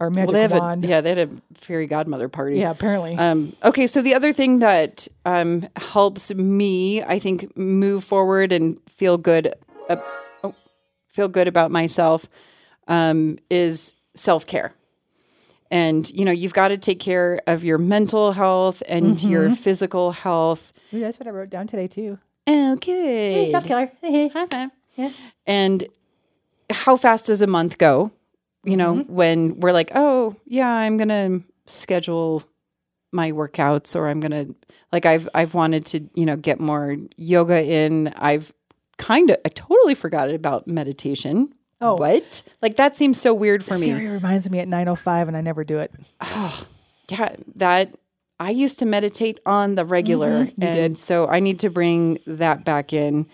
[0.01, 0.85] our magic well, wand.
[0.85, 2.59] A, yeah, they had a fairy godmother party.
[2.59, 3.17] Yeah, apparently.
[3.17, 8.81] Um, okay, so the other thing that um, helps me, I think, move forward and
[8.89, 9.55] feel good,
[9.91, 9.97] uh,
[10.43, 10.55] oh,
[11.09, 12.27] feel good about myself,
[12.89, 14.73] um, is self care.
[15.71, 19.29] And you know, you've got to take care of your mental health and mm-hmm.
[19.29, 20.73] your physical health.
[20.93, 22.19] Ooh, that's what I wrote down today too.
[22.49, 23.93] Okay, hey, self care.
[24.03, 24.71] High five.
[24.97, 25.11] Yeah.
[25.47, 25.87] And
[26.71, 28.11] how fast does a month go?
[28.65, 29.13] You know, mm-hmm.
[29.13, 32.45] when we're like, oh, yeah, I'm going to schedule
[33.13, 34.55] my workouts or I'm going to
[34.93, 38.09] like I've I've wanted to, you know, get more yoga in.
[38.17, 38.53] I've
[38.99, 41.53] kind of I totally forgot about meditation.
[41.81, 41.95] Oh.
[41.95, 42.43] What?
[42.61, 44.07] Like that seems so weird for Siri me.
[44.09, 45.93] reminds me at 9:05 and I never do it.
[46.21, 46.67] Oh.
[47.09, 47.97] Yeah, that
[48.39, 50.63] I used to meditate on the regular, Mm-hmm.
[50.63, 50.99] And did.
[50.99, 53.27] so I need to bring that back in.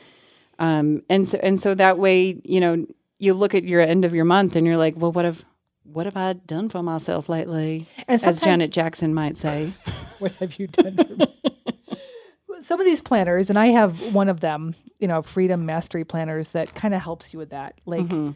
[0.58, 2.86] Um, and so and so that way, you know,
[3.18, 5.44] you look at your end of your month and you're like, well, what have
[5.84, 7.86] what have I done for myself lately?
[8.08, 9.72] As Janet Jackson might say.
[10.18, 11.26] what have you done for me?
[12.62, 16.48] Some of these planners, and I have one of them, you know, freedom mastery planners
[16.48, 17.80] that kind of helps you with that.
[17.86, 18.30] Like Mm-hmm.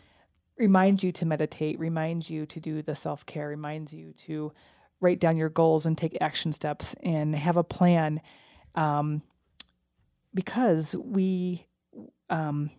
[0.58, 4.52] reminds you to meditate, reminds you to do the self care, reminds you to
[5.00, 8.20] write down your goals and take action steps and have a plan.
[8.74, 9.22] Um,
[10.34, 11.66] because we
[12.28, 12.70] um,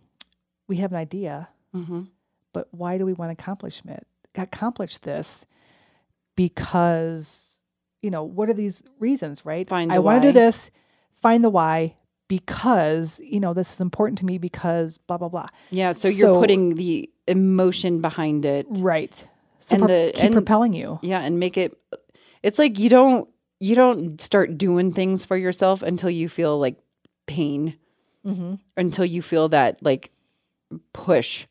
[0.67, 2.01] we have an idea, hmm
[2.53, 3.31] but why do we want to
[4.41, 5.45] accomplish this
[6.35, 7.61] because
[8.01, 9.67] you know what are these reasons, right?
[9.69, 10.71] Find I want to do this.
[11.21, 11.95] Find the why
[12.27, 15.47] because you know this is important to me because blah blah blah.
[15.69, 15.93] Yeah.
[15.93, 18.65] So you're So- putting the emotion behind it.
[18.69, 19.13] Right.
[19.59, 20.99] So And pro- the- keep and- propelling you.
[21.03, 21.77] Yeah, and make it.
[22.43, 26.77] It's like you don't you don't start doing things for yourself until you feel like
[27.27, 27.77] pain,
[28.25, 28.55] Mm-hmm.
[28.77, 30.11] until you feel that like
[30.93, 31.45] push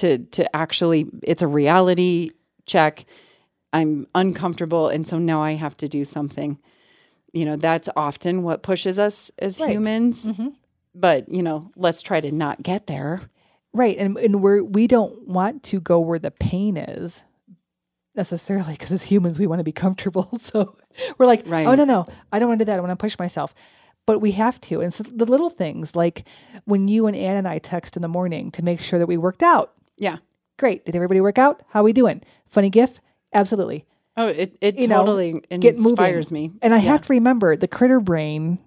[0.00, 2.30] to to actually it's a reality
[2.66, 3.04] check.
[3.72, 6.58] I'm uncomfortable, and so now I have to do something.
[7.32, 9.70] You know, that's often what pushes us as Right.
[9.70, 10.26] humans.
[10.26, 10.54] Mhm.
[10.94, 13.20] But you know, let's try to not get there.
[13.72, 13.96] Right.
[13.96, 17.22] And and we're we don't want to go where the pain is
[18.16, 20.28] necessarily because as humans we want to be comfortable.
[20.38, 20.76] So
[21.18, 21.66] we're like, Right.
[21.66, 22.78] oh no, no, I don't want to do that.
[22.78, 23.54] I want to push myself.
[24.06, 24.80] But we have to.
[24.80, 26.24] And so the little things like
[26.64, 29.16] when you and Ann and I text in the morning to make sure that we
[29.16, 29.72] worked out.
[30.00, 30.16] Yeah.
[30.58, 30.84] Great.
[30.84, 31.62] Did everybody work out?
[31.68, 32.22] How we doing?
[32.48, 33.00] Funny gif?
[33.32, 33.86] Absolutely.
[34.16, 35.90] Oh, it it You know, totally get moving.
[35.90, 36.50] inspires me.
[36.60, 36.90] And I Yeah.
[36.90, 38.58] have to remember the critter brain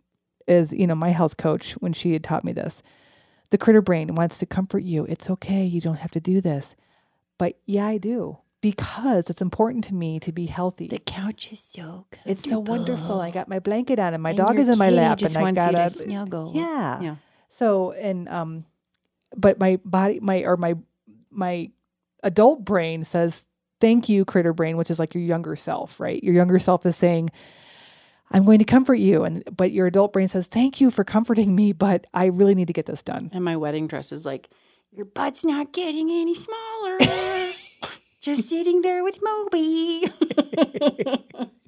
[0.48, 2.82] is, you know, my health coach when she had taught me this.
[3.50, 5.06] The critter brain wants to comfort you.
[5.06, 5.66] It's okay.
[5.66, 6.76] You don't have to do this.
[7.38, 10.88] But yeah, I do because it's important to me to be healthy.
[10.88, 12.20] The couch is so good.
[12.26, 13.20] it's so wonderful.
[13.20, 15.46] I got my blanket on and my And dog is in my lap just and
[15.46, 16.52] I got you to a snuggle.
[16.56, 17.02] Yeah.
[17.02, 17.16] Yeah.
[17.50, 18.66] So and um
[19.36, 20.76] but my body my or my
[21.34, 21.72] my
[22.24, 23.46] adult brain says
[23.82, 26.24] thank you critter brain which is like your younger self, right?
[26.24, 27.32] Your younger self is saying
[28.32, 31.56] I'm going to comfort you and but your adult brain says thank you for comforting
[31.56, 33.30] me but I really need to get this done.
[33.34, 34.50] And my wedding dress is like,
[34.92, 36.98] your butt's not getting any smaller.
[38.22, 40.06] Just sitting there with Moby.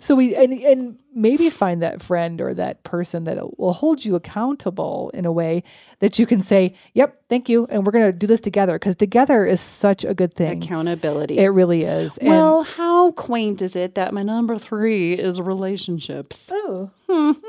[0.00, 4.14] So we and and maybe find that friend or that person that will hold you
[4.14, 5.62] accountable in a way
[6.00, 8.94] that you can say, "Yep, thank you," and we're going to do this together because
[8.94, 10.62] together is such a good thing.
[10.62, 11.38] Accountability.
[11.38, 12.18] It really is.
[12.18, 16.50] And- well, how quaint is it that my number three is relationships?
[16.52, 16.90] oh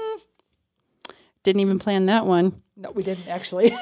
[1.43, 2.61] Didn't even plan that one.
[2.77, 3.71] no, we didn't actually.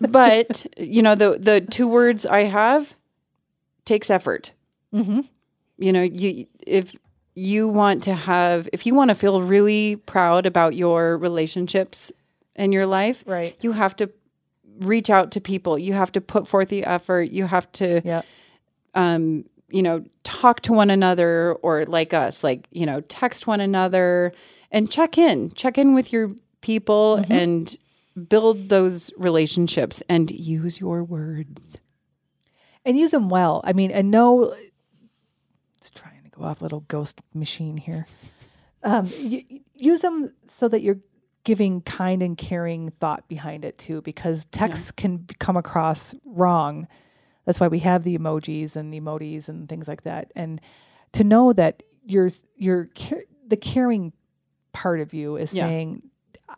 [0.00, 2.94] But, you know, the the two words I have
[3.84, 4.52] takes effort.
[4.94, 5.22] mm-hmm.
[5.76, 6.94] you know you if
[7.38, 12.10] you want to have if you want to feel really proud about your relationships
[12.56, 13.56] in your life Right.
[13.60, 14.10] you have to
[14.80, 18.22] reach out to people you have to put forth the effort you have to Yeah.
[18.94, 23.60] um you know talk to one another or like us like you know text one
[23.60, 24.32] another
[24.72, 26.30] and check in check in with your
[26.60, 27.76] people and
[28.28, 31.78] build those relationships and use your words
[32.84, 33.60] and use them well.
[33.64, 34.52] I mean, and know.
[35.78, 38.06] It's trying to go off little ghost machine here.
[38.82, 39.44] Um, y-
[39.76, 40.98] use them so that you're
[41.44, 46.86] giving kind and caring thought behind it too, because texts can come across wrong.
[47.44, 50.30] That's why we have the emojis and the emojis and things like that.
[50.36, 50.60] And
[51.12, 52.88] to know that you're s- you're
[53.46, 54.12] the caring
[54.72, 55.66] part of you is Yeah.
[55.66, 56.02] saying,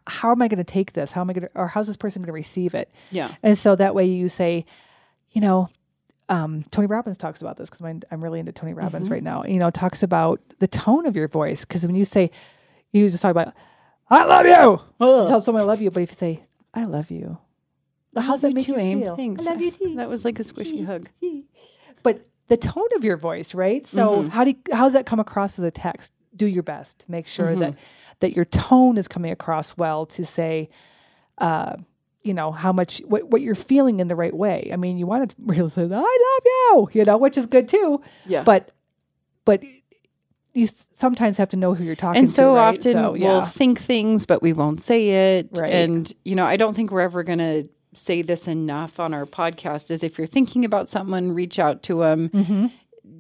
[0.06, 1.12] "How am I going to take this?
[1.12, 3.56] How am I going to, or how's this person going to receive it?" yeah And
[3.56, 4.66] so that way you say,
[5.30, 5.68] you know,
[6.30, 9.12] um, Tony Robbins talks about this because I'm really into Tony Robbins Mm-hmm.
[9.14, 9.44] right now.
[9.44, 12.30] You know, talks about the tone of your voice because when you say,
[12.92, 13.52] you just talk about,
[14.08, 14.80] I love you,
[15.28, 17.36] tell someone I love you, but if you say, I love you,
[18.16, 19.00] how's that make you Aim?
[19.02, 19.16] feel?
[19.16, 19.46] Thanks.
[19.46, 19.94] I love you too.
[19.96, 21.08] That was like a squishy hug.
[22.02, 23.86] But the tone of your voice, right?
[23.86, 24.28] So Mm-hmm.
[24.30, 26.12] how do you, how's that come across as a text?
[26.36, 27.60] Do your best to make sure Mm-hmm.
[27.60, 27.74] that
[28.20, 30.68] that your tone is coming across well to say,
[31.38, 31.76] uh,
[32.22, 34.70] you know, how much what, what you're feeling in the right way.
[34.72, 37.68] I mean, you want to really say, "I love you," you know, which is good
[37.68, 38.00] too.
[38.26, 38.42] Yeah.
[38.42, 38.70] But
[39.44, 39.62] but
[40.52, 42.20] you sometimes have to know who you're talking to.
[42.20, 42.34] and to.
[42.34, 42.68] so right?
[42.76, 45.72] often So, we'll think things but we won't say it Right.
[45.72, 49.26] and you know i don't think we're ever going to say this enough on our
[49.26, 52.66] podcast is if you're thinking about someone reach out to them Mm-hmm.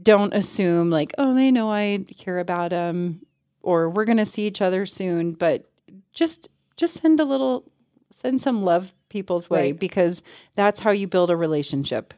[0.02, 3.20] don't assume like oh they know i care about them
[3.62, 5.70] or we're going to see each other soon but
[6.12, 7.69] just just send a little
[8.10, 9.78] send some love people's way Right.
[9.78, 10.22] because
[10.54, 12.14] that's how you build a relationship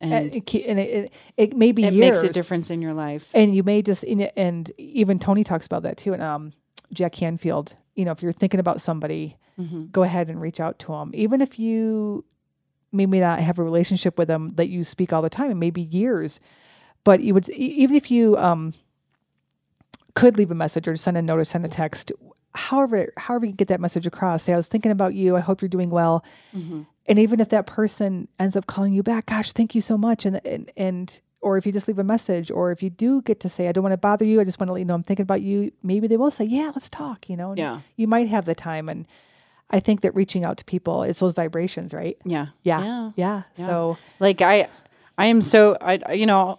[0.00, 2.80] and and it, and it, it, it may be it years, makes a difference in
[2.82, 3.28] your life.
[3.34, 6.12] and you may just and- and even Tony talks about that too.
[6.12, 6.52] And um,
[6.92, 9.86] Jack Canfield, you know, if you're thinking about somebody, Mm-hmm.
[9.86, 12.24] go ahead and reach out to them, even if you
[12.92, 15.70] maybe not have a relationship with them that you speak all the time, it may
[15.70, 16.38] be years,
[17.02, 18.72] but you would even if you um
[20.14, 22.12] could leave a message or send a note or send a text,
[22.58, 24.42] however however you get that message across.
[24.42, 25.36] Say, I was thinking about you.
[25.36, 26.24] I hope you're doing well.
[26.54, 26.82] Mm-hmm.
[27.06, 30.26] And even if that person ends up calling you back, gosh, thank you so much.
[30.26, 33.38] And and and or if you just leave a message, or if you do get
[33.40, 34.94] to say, I don't want to bother you, I just want to let you know
[34.94, 35.70] I'm thinking about you.
[35.84, 37.30] Maybe they will say, Yeah, let's talk.
[37.30, 37.80] You know, and Yeah.
[37.96, 38.88] you might have the time.
[38.88, 39.06] And
[39.70, 42.16] I think that reaching out to people, it's those vibrations, right?
[42.24, 42.46] Yeah.
[42.64, 43.42] Yeah, yeah.
[43.56, 44.68] So Like I,
[45.16, 46.58] I am so I you know,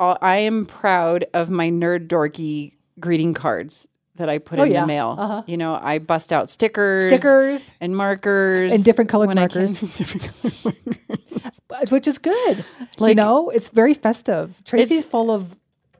[0.00, 3.86] I am proud of my nerd dorky greeting cards
[4.20, 4.82] that I put Oh, in yeah.
[4.82, 5.16] the mail.
[5.18, 5.42] Uh-huh.
[5.46, 9.80] You know, I bust out stickers, stickers, and markers, And different colored markers.
[9.96, 10.30] different
[10.62, 11.90] colored markers.
[11.90, 12.58] which is good.
[12.58, 12.64] you
[12.98, 14.62] Like- know, it's very festive.
[14.64, 15.56] Tracy's full of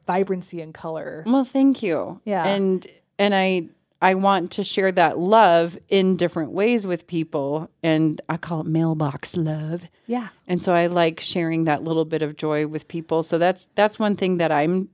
[0.07, 1.25] vibrancy and color.
[1.27, 2.21] Well, thank you.
[2.25, 2.47] Yeah.
[2.47, 2.87] and
[3.19, 3.69] and I
[4.03, 8.67] I want to share that love in different ways with people, and I call it
[8.67, 9.85] mailbox love.
[10.07, 10.29] Yeah.
[10.49, 13.23] And so I like sharing that little bit of joy with people.
[13.23, 14.89] So that's that's one thing that I'm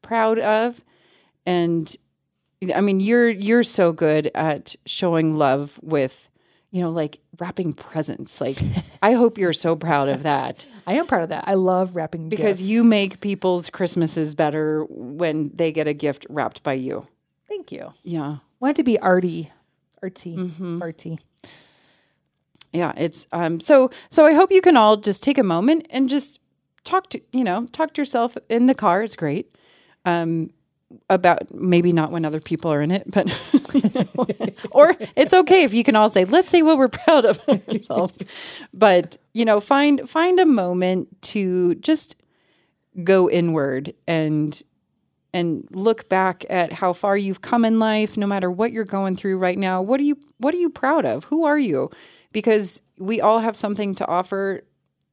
[0.00, 0.80] proud of.
[1.46, 1.94] And
[2.74, 6.28] I mean, you're you're so good at showing love with,
[6.70, 8.40] you know, like wrapping presents.
[8.40, 8.58] Like
[9.02, 11.44] I hope you're so proud of that I am proud of that.
[11.46, 12.68] I love wrapping because gifts.
[12.68, 17.06] you make people's Christmases better when they get a gift wrapped by you.
[17.48, 17.92] Thank you.
[18.02, 18.36] Yeah.
[18.60, 19.50] Want to be arty,
[20.02, 20.82] artsy, Mm-hmm.
[20.82, 21.18] artsy.
[22.72, 26.08] Yeah, it's um so so I hope you can all just take a moment and
[26.08, 26.38] just
[26.84, 29.02] talk to you know, talk to yourself in the car.
[29.02, 29.54] It's great.
[30.04, 30.50] Um
[31.10, 33.26] about maybe not when other people are in it, but
[33.74, 34.26] you know,
[34.70, 38.18] or it's okay if you can all say, let's say what we're proud of ourselves.
[38.72, 42.16] But, you know, find find a moment to just
[43.04, 44.60] go inward and
[45.34, 49.16] and look back at how far you've come in life no matter what you're going
[49.16, 49.80] through right now.
[49.80, 51.24] What are you what are you proud of?
[51.24, 51.90] Who are you?
[52.32, 54.62] Because we all have something to offer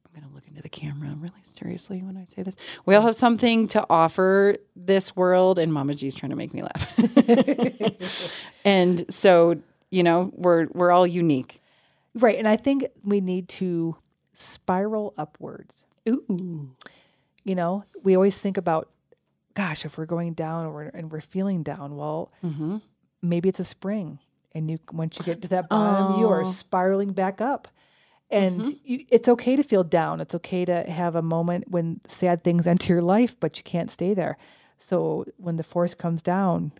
[0.06, 2.54] i'm going to look into the camera really seriously when i say this
[2.86, 6.62] we all have something to offer this world and mama g's trying to make me
[6.62, 8.32] laugh
[8.64, 9.56] and so
[9.90, 11.56] you know we're we're all unique
[12.12, 12.36] Right.
[12.40, 13.94] And I think we need to
[14.32, 15.84] spiral upwards.
[16.08, 16.70] ooh
[17.44, 18.90] You know, we always think about,
[19.54, 22.78] gosh, if we're going down or, and we're feeling down, well, mm-hmm.
[23.22, 24.18] maybe it's a spring.
[24.56, 26.44] And you, once you get to that bottom, you are Oh.
[26.50, 27.68] spiraling back up.
[28.30, 30.20] And you, it's okay to feel down.
[30.20, 33.90] It's okay to have a moment when sad things enter your life, but you can't
[33.90, 34.38] stay there.
[34.78, 36.72] So when the force comes down,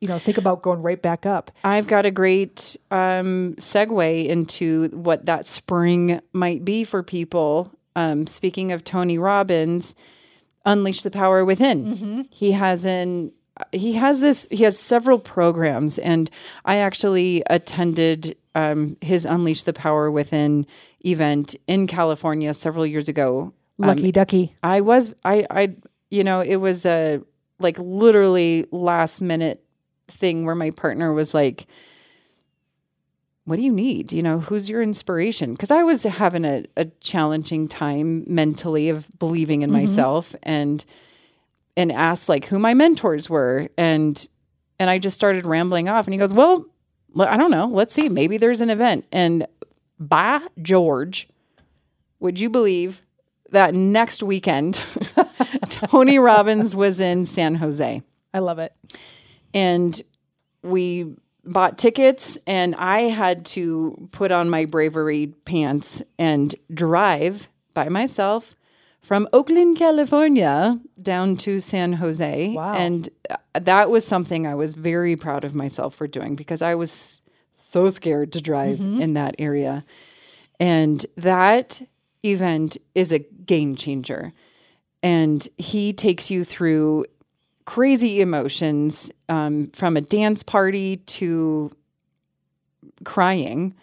[0.00, 1.50] you know, think about going right back up.
[1.64, 7.70] I've got a great um, segue into what that spring might be for people.
[7.96, 9.94] Um, speaking of Tony Robbins,
[10.64, 12.26] Unleash the Power Within.
[12.30, 13.32] He has an
[13.72, 16.30] he has this he has several programs, and
[16.64, 20.66] I actually attended um, his Unleash the Power Within
[21.04, 23.52] event in California several years ago.
[23.78, 24.54] Lucky ducky.
[24.62, 25.76] I was I I
[26.10, 27.20] you know it was a
[27.58, 29.64] like literally last minute
[30.08, 31.66] thing where my partner was like
[33.46, 36.84] what do you need you know who's your inspiration because i was having a, a
[37.00, 40.84] challenging time mentally of believing in myself and
[41.76, 43.68] and asked like who my mentors were.
[43.78, 44.26] And
[44.78, 46.06] and i just started rambling off.
[46.06, 46.66] And he goes well
[47.16, 47.66] I don't know.
[47.66, 48.08] Let's see.
[48.08, 49.06] Maybe there's an event.
[49.12, 49.46] And
[50.00, 51.28] by george
[52.20, 53.02] would you believe
[53.50, 54.84] that next weekend
[55.68, 58.02] tony robbins was in san jose?
[58.32, 58.72] I love it.
[59.54, 60.00] and
[60.62, 61.14] we
[61.44, 68.56] bought tickets and i had to put on my bravery pants and drive by myself
[69.04, 72.54] from oakland california down to san jose.
[72.54, 72.74] Wow.
[72.74, 76.74] and uh, that was something i was very proud of myself for doing because i
[76.74, 77.20] was
[77.74, 79.84] so scared to drive in that area.
[80.60, 81.82] And that
[82.24, 84.32] event is a game changer.
[85.02, 87.06] And he takes you through
[87.64, 91.72] crazy emotions um, from a dance party to
[93.02, 93.74] crying.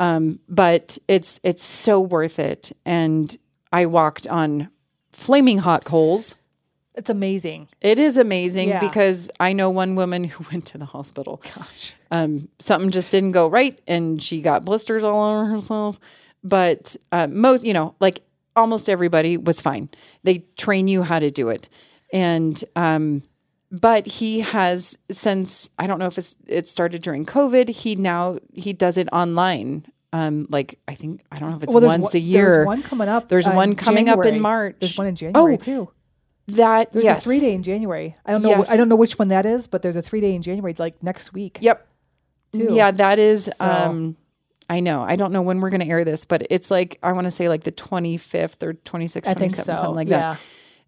[0.00, 2.72] Um, but it's it's so worth it.
[2.84, 3.36] And
[3.72, 4.68] i walked on
[5.12, 6.36] flaming hot coals
[6.94, 7.68] It's amazing.
[7.80, 8.80] it is amazing Yeah.
[8.80, 11.40] because I know one woman who went to the hospital.
[11.56, 11.94] Gosh.
[12.10, 16.00] Um, something just didn't go right and she got blisters all over herself.
[16.42, 18.20] But uh, most, you know, like
[18.56, 19.88] almost everybody was fine.
[20.24, 21.68] They train you how to do it.
[22.12, 23.22] And, um,
[23.70, 27.68] but he has since I don't know if it's, it started during COVID.
[27.68, 31.74] He now he does it online um, like I think I don't know if it's
[31.74, 32.48] Well, once one- a year.
[32.48, 33.28] There's one coming up.
[33.28, 34.76] There's uh, one in coming up in March.
[34.80, 35.90] There's one in January Oh, too.
[36.48, 38.16] that There's yes, a three day in January.
[38.24, 38.50] I don't know.
[38.50, 38.70] Yes.
[38.70, 41.02] I don't know which one that is, but there's a three day in January, like
[41.02, 41.58] next week.
[41.60, 41.86] Yep.
[42.52, 42.68] too.
[42.70, 43.50] Yeah, that is.
[43.58, 44.16] So- Um,
[44.70, 45.02] I know.
[45.02, 47.30] I don't know when we're going to air this, but it's like I want to
[47.30, 49.76] say like the 25th or 26th, I think 27th, so.
[49.76, 50.34] something like yeah.
[50.34, 50.40] that.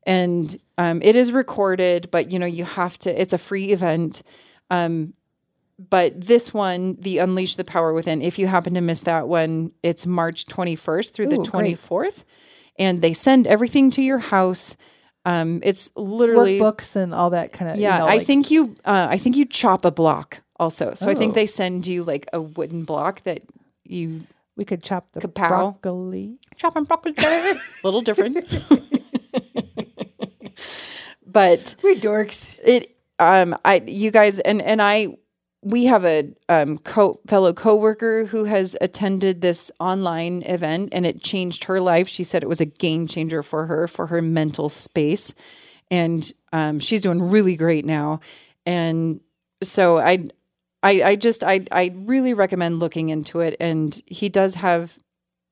[0.06, 3.20] And um, it is recorded, but you know you have to.
[3.20, 4.22] It's a free event.
[4.70, 5.14] Um,
[5.89, 8.20] but this one, the Unleash the Power Within.
[8.20, 11.78] If you happen to miss that one, it's March 21st through the Ooh, great.
[11.78, 12.24] 24th,
[12.78, 14.76] and they send everything to your house.
[15.24, 17.76] Um, it's literally books and all that kind of.
[17.78, 18.74] yeah, you know, I think you.
[18.85, 20.95] Uh, I think you chop a block also.
[20.95, 21.35] So I think Oh.
[21.35, 23.43] they send you like a wooden block that
[23.85, 24.22] you
[24.57, 25.49] we could chop the Kapow.
[25.49, 26.39] broccoli.
[26.57, 27.14] chop and broccoli.
[27.18, 28.37] a little different,
[31.26, 32.59] but We dorks.
[32.64, 32.97] it.
[33.18, 35.09] Um, I you guys and and I.
[35.62, 41.22] We have a um, co- fellow coworker who has attended this online event, and it
[41.22, 42.08] changed her life.
[42.08, 45.34] She said it was a game changer for her, for her mental space,
[45.90, 48.20] and um, she's doing really great now.
[48.64, 49.20] And
[49.62, 50.28] so I,
[50.82, 53.56] I, I just I I really recommend looking into it.
[53.61, 54.96] And he does have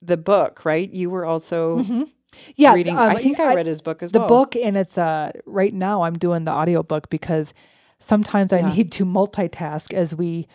[0.00, 0.90] the book, right?
[0.90, 1.84] You were also
[2.56, 2.96] Yeah, reading.
[2.96, 4.28] um, I think I, read his book as the well.
[4.28, 7.52] The book and it's uh right now i'm doing the audiobook because
[7.98, 10.46] sometimes i need to multitask as we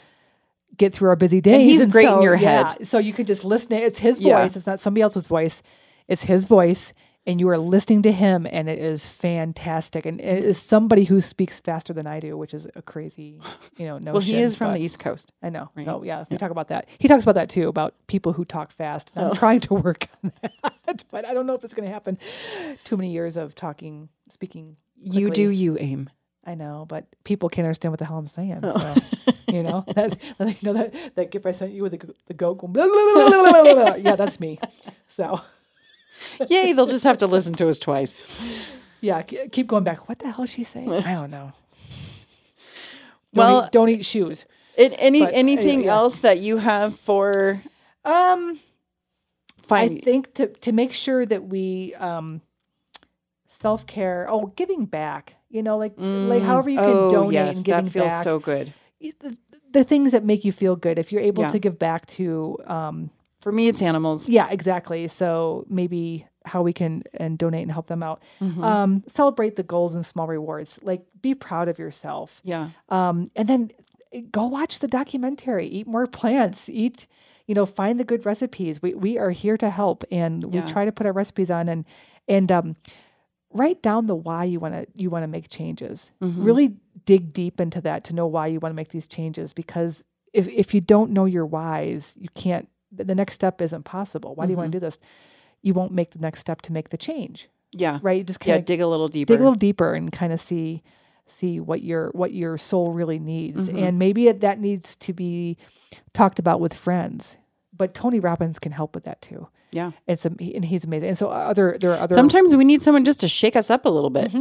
[0.78, 2.88] get through our busy days he's great in your yeah, head.
[2.88, 4.41] so you can just listen it's his Yeah.
[4.41, 5.62] voice it's not somebody else's voice
[6.08, 6.91] it's his voice
[7.26, 11.22] and you are listening to him and it is fantastic and it is somebody who
[11.22, 13.39] speaks faster than i do which is a crazy
[13.78, 15.32] you know notion Well, he is from the East Coast.
[15.41, 15.70] I know.
[15.84, 16.88] So yeah, we talk about that.
[17.00, 19.12] He talks about that too, about people who talk fast.
[19.16, 19.30] And Oh.
[19.30, 22.18] I'm trying to work on that, but I don't know if it's going to happen.
[22.84, 24.76] Too many years of talking, speaking.
[24.98, 26.10] You do you aim.
[26.46, 28.60] I know, but people can't understand what the hell I'm saying.
[28.64, 28.96] Oh.
[29.26, 32.34] So you know that you know that that gift I sent you with the the
[32.34, 32.56] goat.
[32.60, 33.96] Going, blah, blah, blah, blah, blah, blah, blah.
[33.96, 34.60] Yeah, that's me.
[35.08, 35.41] So
[36.50, 36.74] Yay!
[36.74, 38.16] They'll just have to listen to us twice.
[39.02, 40.08] yeah, keep going back.
[40.10, 40.91] What the hell is she saying?
[41.06, 41.54] I don't know.
[43.34, 44.46] Don't Well- eat, don't eat shoes.
[44.76, 45.94] It, any But, uh, anything yeah.
[45.94, 47.62] else that you have for
[48.04, 48.60] Um,
[49.70, 52.41] I think to to make sure that we um
[53.48, 54.26] self care.
[54.30, 55.36] Oh, giving back.
[55.54, 58.24] You know, like like however you can oh, donate yes, and giving that feels back.
[58.24, 58.74] so good.
[58.99, 59.38] the,
[59.72, 60.97] the things that make you feel good.
[60.99, 61.49] If you're able Yeah.
[61.49, 63.10] to give back to, um,
[63.41, 64.28] For me, it's animals.
[64.28, 65.08] yeah, exactly.
[65.10, 68.22] So maybe how we can and donate and help them out.
[68.41, 68.64] Mm-hmm.
[68.64, 70.80] Um, celebrate the goals and small rewards.
[70.84, 72.41] Like be proud of yourself.
[72.43, 72.70] Yeah.
[72.89, 73.72] Um, and then
[74.32, 75.68] go watch the documentary.
[75.68, 76.68] Eat more plants.
[76.70, 77.06] Eat,
[77.45, 78.82] you know, find the good recipes.
[78.82, 80.70] We we are here to help, and we Yeah.
[80.72, 81.86] try to put our recipes on and
[82.28, 82.76] and um,
[83.54, 86.12] write down the why you want to you want to make changes.
[86.22, 86.43] Mm-hmm.
[86.43, 86.76] Really
[87.06, 89.54] dig deep into that to know why you want to make these changes.
[89.54, 92.68] Because if if you don't know your whys, you can't.
[92.91, 94.36] The next step isn't possible.
[94.36, 94.62] Why do you Mm-hmm.
[94.62, 94.99] want to do this?
[95.62, 97.99] You won't make the next step to make the change, Yeah.
[98.04, 98.18] right?
[98.18, 98.56] You just Yeah.
[98.56, 99.34] can't Dig a little deeper.
[99.34, 100.84] dig a little deeper and kind of see
[101.26, 103.78] see what your what your soul really needs Mm-hmm.
[103.80, 105.58] and maybe it, that needs to be
[106.14, 107.38] talked about with friends
[107.76, 109.92] but tony robbins can help with that too yeah.
[110.08, 113.20] it's and he's amazing and so other there are other Sometimes we need someone just
[113.22, 114.32] to shake us up a little bit.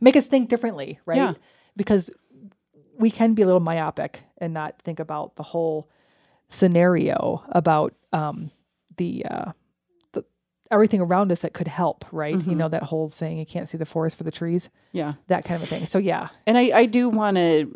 [0.00, 1.34] make us think differently right Yeah.
[1.76, 2.10] because
[2.98, 5.88] we can be a little myopic and not think about the whole
[6.48, 8.50] scenario about um
[8.98, 9.52] the uh
[10.12, 10.22] the
[10.70, 12.50] everything around us that could help right Mm-hmm.
[12.50, 15.14] you know that whole saying you can't see the forest for the trees Yeah.
[15.28, 17.72] that kind of a thing so yeah And I, I do want to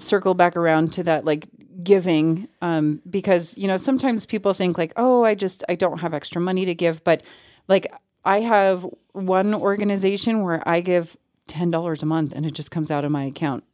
[0.00, 1.46] circle back around to that like
[1.82, 6.12] giving um because you know sometimes people think like oh I just I don't have
[6.12, 7.22] extra money to give but
[7.68, 7.86] like
[8.24, 11.16] I have one organization where I give
[11.48, 13.64] $10 a month and it just comes out of my account.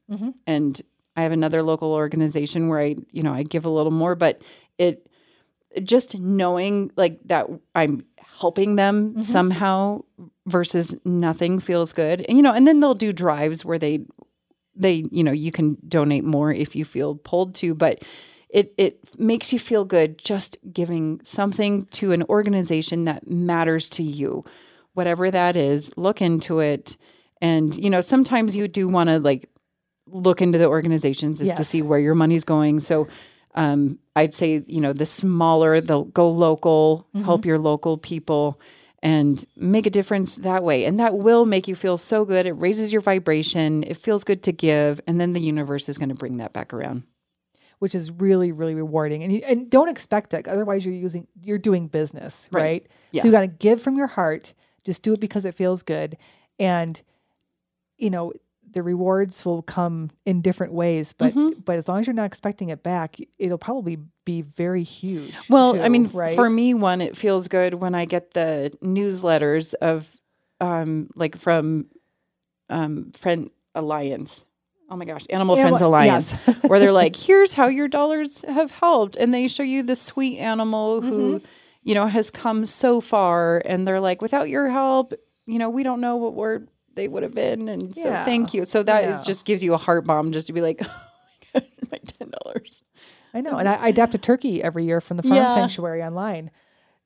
[0.47, 0.81] And
[1.17, 4.41] I have another local organization where I you know I give a little more but
[4.79, 5.07] it
[5.83, 8.05] just knowing like that I'm
[8.39, 10.03] helping them somehow
[10.47, 12.25] versus nothing feels good.
[12.29, 14.05] And you know, and then they'll do drives where they
[14.77, 18.03] they, you know, you can donate more if you feel pulled to, but
[18.49, 24.03] it it makes you feel good just giving something to an organization that matters to
[24.03, 24.45] you.
[24.95, 26.97] Whatever that is, look into it.
[27.43, 29.51] And you know, sometimes you do want to like
[30.07, 32.81] look into the organizations is to see where your money's going.
[32.81, 33.09] So
[33.57, 38.61] um, I'd say, you know, the smaller, they'll go local, help your local people
[39.07, 40.85] and make a difference that way.
[40.85, 42.45] And that will make you feel so good.
[42.47, 43.85] It raises your vibration.
[43.85, 45.01] It feels good to give.
[45.07, 47.05] And then the universe is going to bring that back around.
[47.79, 51.59] which is really really rewarding and you, and don't expect that otherwise you're using you're
[51.59, 52.63] doing business Right.
[52.63, 53.21] right, Yeah.
[53.23, 54.55] so you got to give from your heart
[54.85, 56.17] just do it because it feels good
[56.59, 57.03] and
[57.99, 58.33] you know
[58.77, 61.61] the rewards will come in different ways, but Mm-hmm.
[61.65, 63.97] but as long as you're not expecting it back, it'll probably
[64.27, 65.35] be very huge.
[65.49, 66.37] Well, I mean, right?
[66.37, 70.09] for me, one, it feels good when I get the newsletters of,
[70.61, 71.87] um, like from,
[72.69, 74.45] um, Friend Alliance.
[74.91, 76.31] Oh my gosh, Animal Animal- Friends Alliance,
[76.69, 80.39] where they're like, "Here's how your dollars have helped," and they show you the sweet
[80.39, 81.47] animal who, Mm-hmm.
[81.83, 85.13] you know, has come so far, and they're like, "Without your help,
[85.47, 86.61] you know, we don't know what we're
[86.97, 88.25] they would have been," and so Yeah.
[88.25, 88.65] thank you.
[88.65, 89.23] So that Yeah.
[89.25, 91.03] just gives you a heart bomb just to be like, "Oh
[91.55, 92.83] my god, my ten dollars."
[93.33, 95.47] I know, and I, I adapt a turkey every year from the farm Yeah.
[95.49, 96.51] sanctuary online.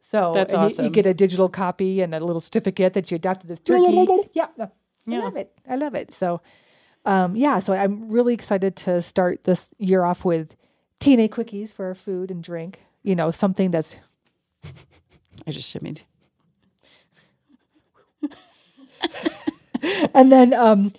[0.01, 3.17] So That's and you- You, get a digital copy and a little certificate that you
[3.17, 4.07] adapted this turkey.
[4.33, 4.71] yeah, no,
[5.09, 5.53] I love it.
[5.69, 6.15] I love it.
[6.15, 6.41] So,
[7.05, 10.57] um, yeah, so I'm really excited to start this year off with
[11.01, 12.81] T&A quickies for our food and drink.
[13.03, 13.97] You know, something that's
[15.47, 16.03] I just shimmied.
[20.15, 20.93] and then um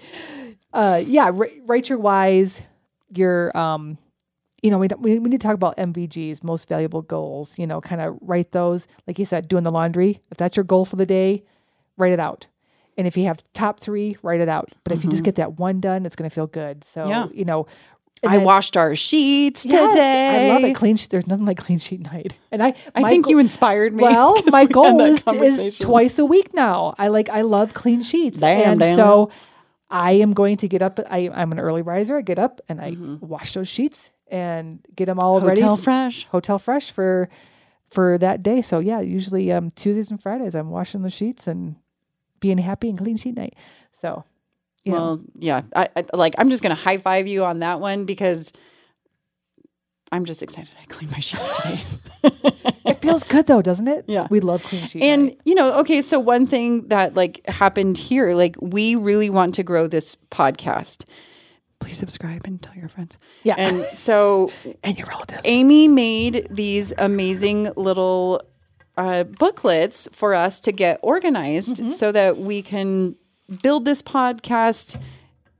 [0.73, 1.31] uh yeah
[1.65, 2.61] write your whys
[3.13, 3.97] your um
[4.61, 7.81] you know we, we we need to talk about mvgs most valuable goals you know
[7.81, 10.95] kind of write those like you said doing the laundry if that's your goal for
[10.95, 11.43] the day
[11.97, 12.47] write it out
[12.97, 15.59] and if you have top three write it out but if you just get that
[15.59, 17.09] one done it's going to feel good so Mm-hmm.
[17.09, 17.27] Yeah.
[17.33, 17.67] you know
[18.23, 20.49] and I then- washed our sheets Yes, today.
[20.51, 20.75] I love it.
[20.75, 20.95] Clean.
[20.95, 22.37] She- there's nothing like clean sheet night.
[22.51, 24.03] And I, I think go- you inspired me.
[24.03, 25.23] Well, my we goal is,
[25.59, 26.93] is twice a week now.
[26.97, 28.95] I like I love clean sheets, Damn, and damn.
[28.95, 29.31] so
[29.89, 30.99] I am going to get up.
[31.09, 32.17] I, I'm an early riser.
[32.17, 33.25] I get up and I Mm-hmm.
[33.25, 35.81] wash those sheets and get them all Hotel ready.
[35.81, 36.25] fresh.
[36.27, 37.27] Hotel fresh for
[37.89, 38.61] for that day.
[38.61, 41.75] So yeah, usually um, Tuesdays and Fridays I'm washing the sheets and
[42.39, 43.55] being happy and clean sheet night.
[43.91, 44.23] So
[44.85, 45.61] know, Well, yeah.
[45.75, 46.35] I, I like.
[46.37, 48.51] I'm just gonna high five you on that one because
[50.11, 50.69] I'm just excited.
[50.81, 51.83] I cleaned my sheets today.
[52.85, 54.05] it feels good though, doesn't it?
[54.07, 54.27] Yeah.
[54.29, 55.05] we love clean sheets.
[55.05, 55.39] and night.
[55.45, 56.01] you know, okay.
[56.01, 61.05] So one thing that like happened here, like we really want to grow this podcast.
[61.79, 63.17] Please subscribe and tell your friends.
[63.43, 63.55] Yeah.
[63.57, 64.51] And so
[64.83, 65.41] and your relatives.
[65.45, 68.41] Amy made these amazing little
[68.97, 71.89] uh, booklets for us to get organized Mm-hmm.
[71.89, 73.15] so that we can
[73.63, 74.99] build this podcast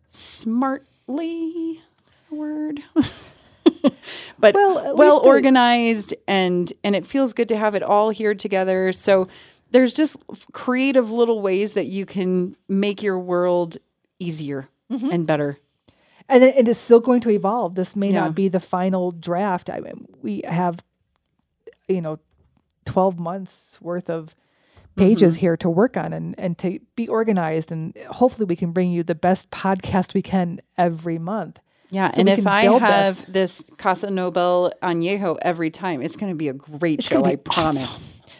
[0.08, 1.82] smartly.
[2.30, 2.82] Word.
[4.40, 8.34] but Well, well, the- organized and and it feels good to have it all here
[8.34, 9.28] together so
[9.72, 10.18] there's just
[10.54, 13.78] creative little ways that you can make your world
[14.20, 15.10] easier Mm-hmm.
[15.10, 15.58] and better
[16.28, 17.76] and it, is still going to evolve.
[17.76, 18.22] This may Yeah.
[18.22, 19.70] not be the final draft.
[19.70, 20.82] I mean, we have,
[21.90, 22.20] you know,
[22.86, 24.34] twelve months worth of
[24.96, 25.40] pages Mm-hmm.
[25.42, 29.04] here to work on and and to be organized, and hopefully we can bring you
[29.04, 31.60] the best podcast we can every month.
[31.90, 33.64] Yeah, So and we if can I build have this.
[33.78, 37.16] Casa Noble añejo every time, it's going to be a great show.
[37.22, 38.08] gonna I be promise.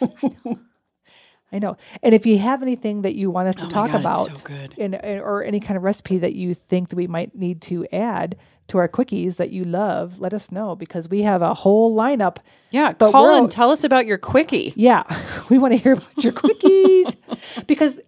[1.54, 1.76] I know.
[2.02, 4.44] And if you have anything that you want us to Oh talk God, about, so
[4.44, 4.72] good.
[4.78, 7.86] in- in- or any kind of recipe that you think that we might need to
[7.92, 8.36] add
[8.72, 12.38] to our quickies that you love, let us know because we have a whole lineup.
[12.70, 14.72] Yeah, But call and tell us about your quickie.
[14.76, 15.04] Yeah,
[15.50, 18.00] we want to hear about your quickies because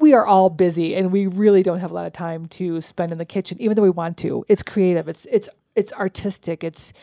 [0.00, 3.12] we are all busy and we really don't have a lot of time to spend
[3.12, 4.46] in the kitchen, even though we want to.
[4.48, 5.08] It's creative.
[5.08, 6.64] It's it's it's artistic.
[6.64, 6.94] It's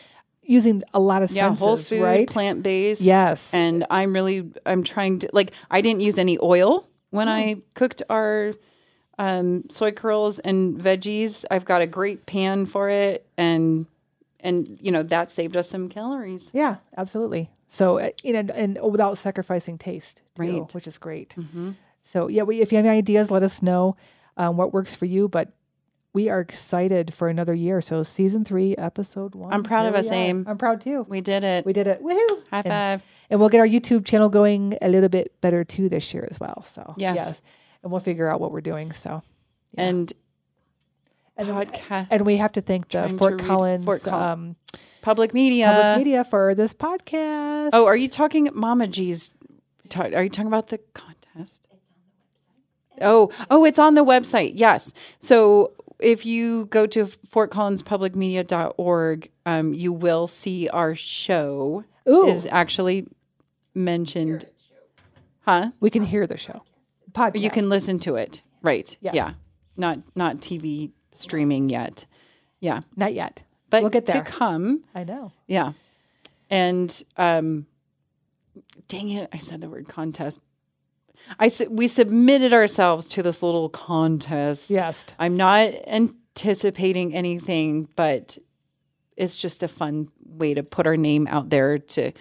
[0.42, 2.28] using a lot of Yeah, senses, whole food, right?
[2.28, 3.00] plant based.
[3.00, 3.54] Yes.
[3.54, 7.32] and I'm really I'm trying to like I didn't use any oil when oh.
[7.32, 8.52] I cooked our
[9.18, 11.44] um, soy curls and veggies.
[11.50, 13.86] I've got a great pan for it, and
[14.40, 16.50] and you know that saved us some calories.
[16.52, 17.50] Yeah, absolutely.
[17.66, 20.52] So, uh, you know, and without sacrificing taste, too, Right.
[20.52, 20.76] Mm-hmm.
[20.76, 21.34] Which is great.
[22.02, 23.96] So, yeah, we, if you have any ideas, let us know
[24.36, 25.26] um, what works for you.
[25.28, 25.48] But
[26.12, 27.80] we are excited for another year.
[27.80, 29.52] So, season three, episode one.
[29.52, 30.12] I'm proud of us.
[30.12, 30.44] Aim.
[30.46, 31.04] I'm proud too.
[31.08, 31.64] We did it.
[31.66, 32.02] We did it.
[32.04, 32.42] Woohoo!
[32.50, 33.02] High five.
[33.30, 36.38] And we'll get our YouTube channel going a little bit better too this year as
[36.38, 36.62] well.
[36.62, 37.40] So Yes.
[37.84, 38.90] And we'll figure out what we're doing.
[38.90, 39.22] So
[39.76, 40.12] And
[41.36, 44.56] and, podcast and we have to thank the Fort Collins Fort Col- um,
[45.02, 45.66] public media.
[45.66, 47.70] public media for this podcast.
[47.72, 49.32] Oh, are you talking Mama G's?
[49.96, 51.68] Are you talking about the contest?
[53.00, 54.52] Oh, oh, it's on the website.
[54.54, 54.92] Yes.
[55.18, 62.26] So if you go to fortcollinspublicmedia.org, um, you will see our show Ooh.
[62.26, 63.06] is actually
[63.74, 64.46] mentioned.
[65.46, 65.72] Huh?
[65.78, 66.62] we can hear the show
[67.14, 67.40] podcast.
[67.40, 68.42] You can listen to it.
[68.62, 68.96] Right.
[69.00, 69.14] Yes.
[69.14, 69.32] Yeah.
[69.76, 72.06] Not not TV streaming yet.
[72.60, 72.80] Yeah.
[72.96, 74.84] not yet, But we'll get to come.
[74.94, 75.32] I know.
[75.46, 75.72] Yeah.
[76.50, 77.66] And um
[78.88, 80.40] dang it, I said the word contest.
[81.38, 84.70] I su- we submitted ourselves to this little contest.
[84.70, 85.04] Yes.
[85.18, 88.36] I'm not anticipating anything, but
[89.16, 92.12] it's just a fun way to put our name out there to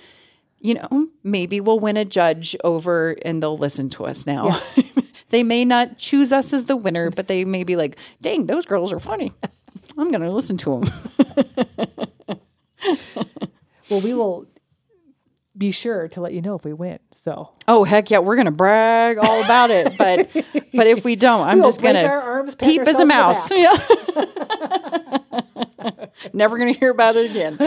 [0.64, 4.60] you know, maybe we'll win a judge over and they'll listen to us now.
[5.34, 8.68] They may not choose us as the winner, but they may be like, "Dang, those
[8.68, 9.32] girls are funny.
[9.98, 12.38] I'm going to listen to them."
[13.90, 14.46] Well, we will
[15.58, 17.00] be sure to let you know if we win.
[17.12, 19.98] So Oh heck yeah, we're gonna brag all about it.
[19.98, 20.32] But
[20.74, 23.52] but if we don't, I'm We'll just gonna arms, peep as a mouse.
[23.52, 23.76] Yeah.
[26.34, 27.58] Never gonna hear about it again.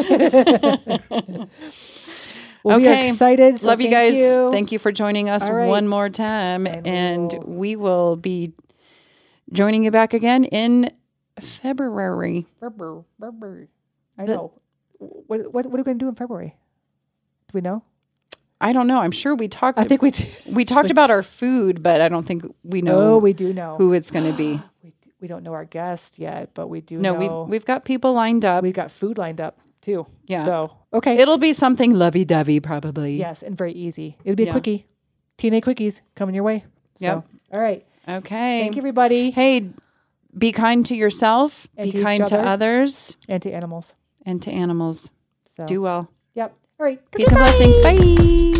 [2.67, 3.09] Well, we are Okay.
[3.11, 3.61] excited.
[3.61, 4.17] so Love you guys.
[4.17, 4.51] You.
[4.51, 5.67] Thank you for joining us right.
[5.69, 8.53] one more time, And we will- be
[9.53, 10.91] joining you back again in
[11.41, 12.47] February.
[12.61, 13.03] Brr.
[14.19, 14.53] I know.
[14.99, 16.57] What, what, what are we going to do in February?
[17.49, 17.83] Do we know?
[18.61, 19.01] I don't know.
[19.01, 19.79] I'm sure we talked.
[19.79, 20.29] I think we did.
[20.47, 23.77] we talked about our food, but I don't think we know No, we do know.
[23.77, 24.61] who it's going to be.
[24.83, 27.43] we, we don't know our guest yet, but we do No, know.
[27.43, 28.63] we've we've got people lined up.
[28.65, 30.07] we've got food lined up too.
[30.27, 30.45] Yeah.
[30.45, 31.17] So, okay.
[31.19, 33.17] It'll be something lovey-dovey, probably.
[33.17, 34.17] yes, and very easy.
[34.25, 34.85] It'll be a quickie.
[35.39, 36.65] T&A quickies coming your way.
[36.97, 37.25] So, Yep.
[37.53, 37.87] All right.
[38.09, 38.61] Okay.
[38.63, 39.31] Thank you, everybody.
[39.31, 39.71] Hey,
[40.37, 43.95] be kind to yourself, And be to kind to others, And to animals.
[44.25, 45.11] and to animals.
[45.57, 46.11] So, Do well.
[46.35, 46.55] Yep.
[46.81, 47.11] All right.
[47.13, 47.79] Peace and blessings.
[47.81, 48.53] Bye.